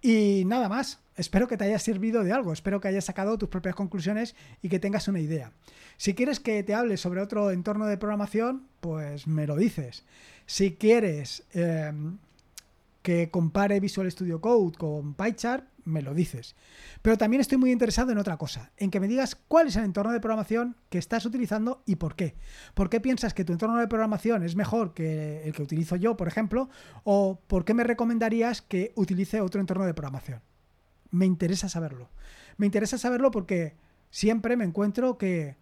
Y 0.00 0.42
nada 0.46 0.68
más, 0.68 0.98
espero 1.16 1.46
que 1.46 1.56
te 1.56 1.64
haya 1.64 1.78
servido 1.78 2.24
de 2.24 2.32
algo, 2.32 2.52
espero 2.52 2.80
que 2.80 2.88
hayas 2.88 3.04
sacado 3.04 3.38
tus 3.38 3.48
propias 3.48 3.76
conclusiones 3.76 4.34
y 4.60 4.68
que 4.68 4.80
tengas 4.80 5.06
una 5.06 5.20
idea. 5.20 5.52
Si 5.96 6.14
quieres 6.14 6.40
que 6.40 6.62
te 6.64 6.74
hable 6.74 6.96
sobre 6.96 7.20
otro 7.20 7.52
entorno 7.52 7.86
de 7.86 7.96
programación, 7.96 8.66
pues 8.80 9.28
me 9.28 9.46
lo 9.46 9.56
dices. 9.56 10.04
Si 10.46 10.72
quieres 10.72 11.44
em, 11.52 12.18
que 13.02 13.30
compare 13.30 13.78
Visual 13.78 14.10
Studio 14.10 14.40
Code 14.40 14.76
con 14.76 15.14
PyChart, 15.14 15.64
me 15.84 16.02
lo 16.02 16.14
dices. 16.14 16.54
Pero 17.02 17.18
también 17.18 17.40
estoy 17.40 17.58
muy 17.58 17.70
interesado 17.70 18.12
en 18.12 18.18
otra 18.18 18.36
cosa, 18.36 18.72
en 18.76 18.90
que 18.90 19.00
me 19.00 19.08
digas 19.08 19.36
cuál 19.48 19.68
es 19.68 19.76
el 19.76 19.84
entorno 19.84 20.12
de 20.12 20.20
programación 20.20 20.76
que 20.88 20.98
estás 20.98 21.26
utilizando 21.26 21.82
y 21.86 21.96
por 21.96 22.16
qué. 22.16 22.36
¿Por 22.74 22.90
qué 22.90 23.00
piensas 23.00 23.34
que 23.34 23.44
tu 23.44 23.52
entorno 23.52 23.78
de 23.78 23.88
programación 23.88 24.42
es 24.42 24.56
mejor 24.56 24.94
que 24.94 25.42
el 25.44 25.52
que 25.52 25.62
utilizo 25.62 25.96
yo, 25.96 26.16
por 26.16 26.28
ejemplo? 26.28 26.68
¿O 27.04 27.40
por 27.46 27.64
qué 27.64 27.74
me 27.74 27.84
recomendarías 27.84 28.62
que 28.62 28.92
utilice 28.96 29.40
otro 29.40 29.60
entorno 29.60 29.86
de 29.86 29.94
programación? 29.94 30.40
Me 31.10 31.26
interesa 31.26 31.68
saberlo. 31.68 32.10
Me 32.56 32.66
interesa 32.66 32.98
saberlo 32.98 33.30
porque 33.30 33.76
siempre 34.10 34.56
me 34.56 34.64
encuentro 34.64 35.18
que 35.18 35.56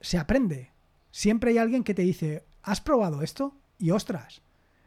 se 0.00 0.18
aprende. 0.18 0.72
Siempre 1.10 1.50
hay 1.50 1.58
alguien 1.58 1.84
que 1.84 1.94
te 1.94 2.02
dice, 2.02 2.44
¿has 2.62 2.80
probado 2.80 3.22
esto? 3.22 3.56
Y 3.78 3.90
ostras, 3.90 4.42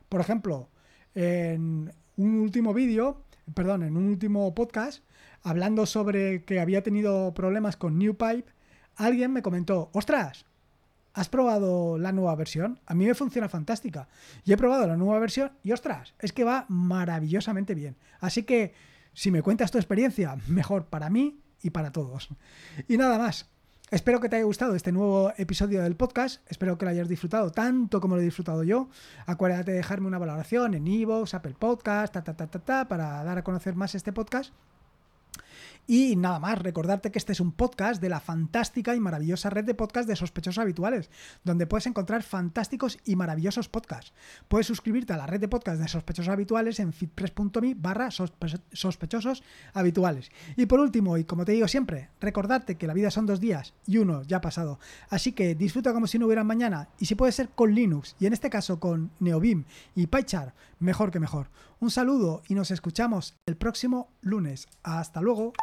por 0.10 0.22
ejemplo, 0.22 0.70
en 1.16 1.94
un 2.16 2.40
último 2.40 2.74
vídeo, 2.74 3.24
perdón, 3.54 3.84
en 3.84 3.98
un 3.98 4.06
último 4.06 4.54
podcast, 4.54 5.04
hablando 5.44 5.86
sobre 5.86 6.44
que 6.44 6.60
había 6.60 6.84
tenido 6.84 7.34
problemas 7.34 7.78
con 7.78 7.98
NewPipe, 7.98 8.52
alguien 8.96 9.32
me 9.32 9.42
comentó, 9.42 9.90
ostras, 9.94 10.46
¿has 11.14 11.30
probado 11.30 11.98
la 11.98 12.12
nueva 12.12 12.36
versión? 12.36 12.80
A 12.86 12.94
mí 12.94 13.06
me 13.06 13.16
funciona 13.16 13.50
fantástica. 13.50 14.08
Y 14.46 14.54
he 14.54 14.58
probado 14.58 14.88
la 14.88 14.98
nueva 14.98 15.20
versión 15.20 15.52
y 15.64 15.72
ostras, 15.72 16.14
es 16.20 16.34
que 16.34 16.44
va 16.44 16.66
maravillosamente 16.70 17.76
bien. 17.76 17.96
Así 18.20 18.44
que 18.44 18.74
si 19.14 19.32
me 19.32 19.42
cuentas 19.42 19.72
tu 19.72 19.78
experiencia, 19.78 20.38
mejor 20.48 20.86
para 20.86 21.10
mí 21.10 21.42
y 21.62 21.72
para 21.72 21.92
todos. 21.92 22.30
Y 22.88 22.98
nada 22.98 23.18
más. 23.18 23.50
Espero 23.90 24.20
que 24.20 24.28
te 24.28 24.36
haya 24.36 24.44
gustado 24.44 24.76
este 24.76 24.92
nuevo 24.92 25.32
episodio 25.38 25.82
del 25.82 25.96
podcast. 25.96 26.42
Espero 26.52 26.78
que 26.78 26.84
lo 26.84 26.92
hayas 26.92 27.08
disfrutado 27.08 27.52
tanto 27.52 28.02
como 28.02 28.16
lo 28.16 28.22
he 28.22 28.26
disfrutado 28.26 28.66
yo. 28.66 28.90
Acuérdate 29.26 29.72
de 29.72 29.78
dejarme 29.78 30.08
una 30.08 30.18
valoración 30.18 30.74
en 30.74 30.86
Evox, 30.86 31.34
Apple 31.34 31.56
Podcast, 31.58 32.14
ta, 32.14 32.22
ta, 32.22 32.36
ta, 32.36 32.48
ta, 32.48 32.60
ta, 32.60 32.88
para 32.90 33.24
dar 33.24 33.38
a 33.38 33.44
conocer 33.46 33.76
más 33.76 33.96
este 33.96 34.12
podcast. 34.12 34.54
Y 35.90 36.18
nada 36.18 36.38
más, 36.38 36.60
recordarte 36.60 37.12
que 37.12 37.18
este 37.18 37.32
es 37.32 37.40
un 37.40 37.54
podcast 37.54 38.02
de 38.02 38.10
la 38.10 38.20
fantástica 38.20 38.94
y 38.94 39.00
maravillosa 39.00 39.50
red 39.50 39.64
de 39.64 39.74
podcasts 39.74 40.08
de 40.08 40.18
sospechosos 40.18 40.62
habituales, 40.62 41.10
donde 41.46 41.66
puedes 41.66 41.88
encontrar 41.88 42.24
fantásticos 42.24 43.00
y 43.06 43.16
maravillosos 43.16 43.70
podcasts. 43.70 44.12
Puedes 44.50 44.68
suscribirte 44.68 45.14
a 45.14 45.18
la 45.18 45.28
red 45.28 45.40
de 45.40 45.48
podcasts 45.48 45.80
de 45.80 45.88
sospechosos 45.88 46.34
habituales 46.34 46.82
en 46.82 46.92
fitpress.me 46.92 47.76
barra 47.76 48.10
sospechosos 48.12 49.44
habituales. 49.74 50.30
Y 50.58 50.66
por 50.66 50.82
último, 50.82 51.18
y 51.18 51.24
como 51.24 51.46
te 51.46 51.54
digo 51.54 51.70
siempre, 51.70 52.10
recordarte 52.20 52.76
que 52.76 52.88
la 52.88 52.94
vida 52.94 53.10
son 53.10 53.26
dos 53.26 53.40
días 53.40 53.74
y 53.86 54.00
uno 54.00 54.24
ya 54.24 54.38
ha 54.38 54.42
pasado. 54.42 54.80
Así 55.10 55.32
que 55.32 55.56
disfruta 55.56 55.94
como 55.94 56.08
si 56.08 56.20
no 56.20 56.26
hubiera 56.26 56.44
mañana 56.44 56.90
y 57.00 57.06
si 57.06 57.16
puede 57.16 57.32
ser 57.32 57.48
con 57.50 57.74
Linux 57.74 58.18
y 58.20 58.26
en 58.26 58.34
este 58.34 58.50
caso 58.50 58.82
con 58.82 59.12
NeoBeam 59.22 59.64
y 59.96 60.08
PyChart, 60.08 60.54
mejor 60.80 61.12
que 61.12 61.22
mejor. 61.22 61.48
Un 61.80 61.92
saludo 61.92 62.42
y 62.48 62.56
nos 62.56 62.72
escuchamos 62.72 63.38
el 63.46 63.56
próximo 63.56 64.10
lunes. 64.22 64.68
Hasta 64.84 65.22
luego. 65.22 65.54